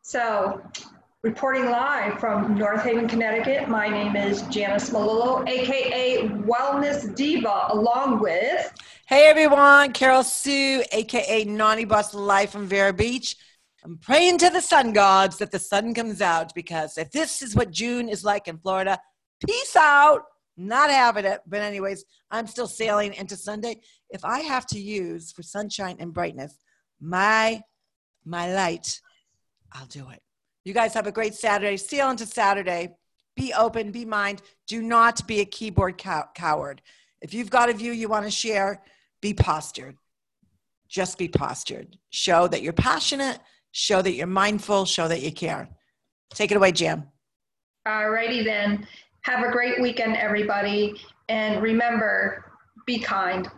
So 0.03 0.63
Reporting 1.23 1.67
live 1.67 2.19
from 2.19 2.57
North 2.57 2.83
Haven, 2.83 3.07
Connecticut, 3.07 3.69
my 3.69 3.87
name 3.87 4.17
is 4.17 4.43
Janice 4.49 4.91
Malillo, 4.91 5.49
aka 5.49 6.27
Wellness 6.27 7.15
Diva, 7.15 7.67
along 7.69 8.19
with. 8.19 8.75
Hey 9.07 9.29
everyone, 9.29 9.93
Carol 9.93 10.25
Sue, 10.25 10.83
aka 10.91 11.45
Naughty 11.45 11.85
Boss 11.85 12.13
Life 12.13 12.51
from 12.51 12.67
Vero 12.67 12.93
Beach. 12.93 13.37
I'm 13.85 13.99
praying 13.99 14.39
to 14.39 14.51
the 14.51 14.61
sun 14.61 14.93
gods 14.93 15.39
that 15.39 15.53
the 15.53 15.61
sun 15.61 15.95
comes 15.95 16.21
out 16.21 16.53
because 16.57 16.99
if 16.99 17.13
this 17.13 17.41
is 17.41 17.55
what 17.55 17.71
June 17.71 18.09
is 18.09 18.25
like 18.25 18.49
in 18.49 18.59
Florida, 18.59 18.99
peace 19.47 19.77
out. 19.77 20.23
Not 20.57 20.91
having 20.91 21.25
it, 21.25 21.41
but 21.47 21.61
anyways, 21.61 22.05
I'm 22.33 22.49
still 22.49 22.67
sailing 22.67 23.15
into 23.15 23.37
Sunday. 23.37 23.81
If 24.11 24.25
I 24.25 24.41
have 24.41 24.67
to 24.67 24.81
use 24.81 25.31
for 25.31 25.45
sunshine 25.45 25.99
and 26.01 26.13
brightness 26.13 26.57
my 27.01 27.63
my 28.25 28.53
light, 28.53 29.01
I'll 29.73 29.87
do 29.87 30.11
it. 30.11 30.21
You 30.65 30.75
guys 30.75 30.95
have 30.95 31.07
a 31.07 31.13
great 31.13 31.35
Saturday. 31.35 31.77
Sail 31.77 32.11
into 32.11 32.27
Saturday. 32.27 32.95
Be 33.35 33.53
open, 33.53 33.91
be 33.91 34.05
mind. 34.05 34.43
Do 34.67 34.83
not 34.83 35.27
be 35.27 35.41
a 35.41 35.45
keyboard 35.45 35.99
cow- 35.99 36.29
coward. 36.35 36.83
If 37.21 37.35
you've 37.35 37.51
got 37.51 37.71
a 37.71 37.73
view 37.73 37.93
you 37.93 38.09
want 38.09 38.25
to 38.27 38.31
share, 38.31 38.83
be 39.21 39.35
postured. 39.35 39.97
Just 40.89 41.19
be 41.19 41.29
postured. 41.29 41.97
Show 42.11 42.49
that 42.49 42.63
you're 42.63 42.73
passionate, 42.73 43.39
show 43.73 44.03
that 44.03 44.13
you're 44.13 44.27
mindful, 44.27 44.85
show 44.85 45.09
that 45.09 45.23
you 45.23 45.33
care. 45.33 45.69
Take 46.35 46.51
it 46.51 46.57
away, 46.57 46.73
Jam. 46.73 47.09
Alrighty 47.87 48.45
then. 48.45 48.87
Have 49.23 49.45
a 49.45 49.51
great 49.51 49.81
weekend, 49.81 50.17
everybody. 50.17 50.95
And 51.29 51.63
remember, 51.63 52.45
be 52.87 52.99
kind. 52.99 53.49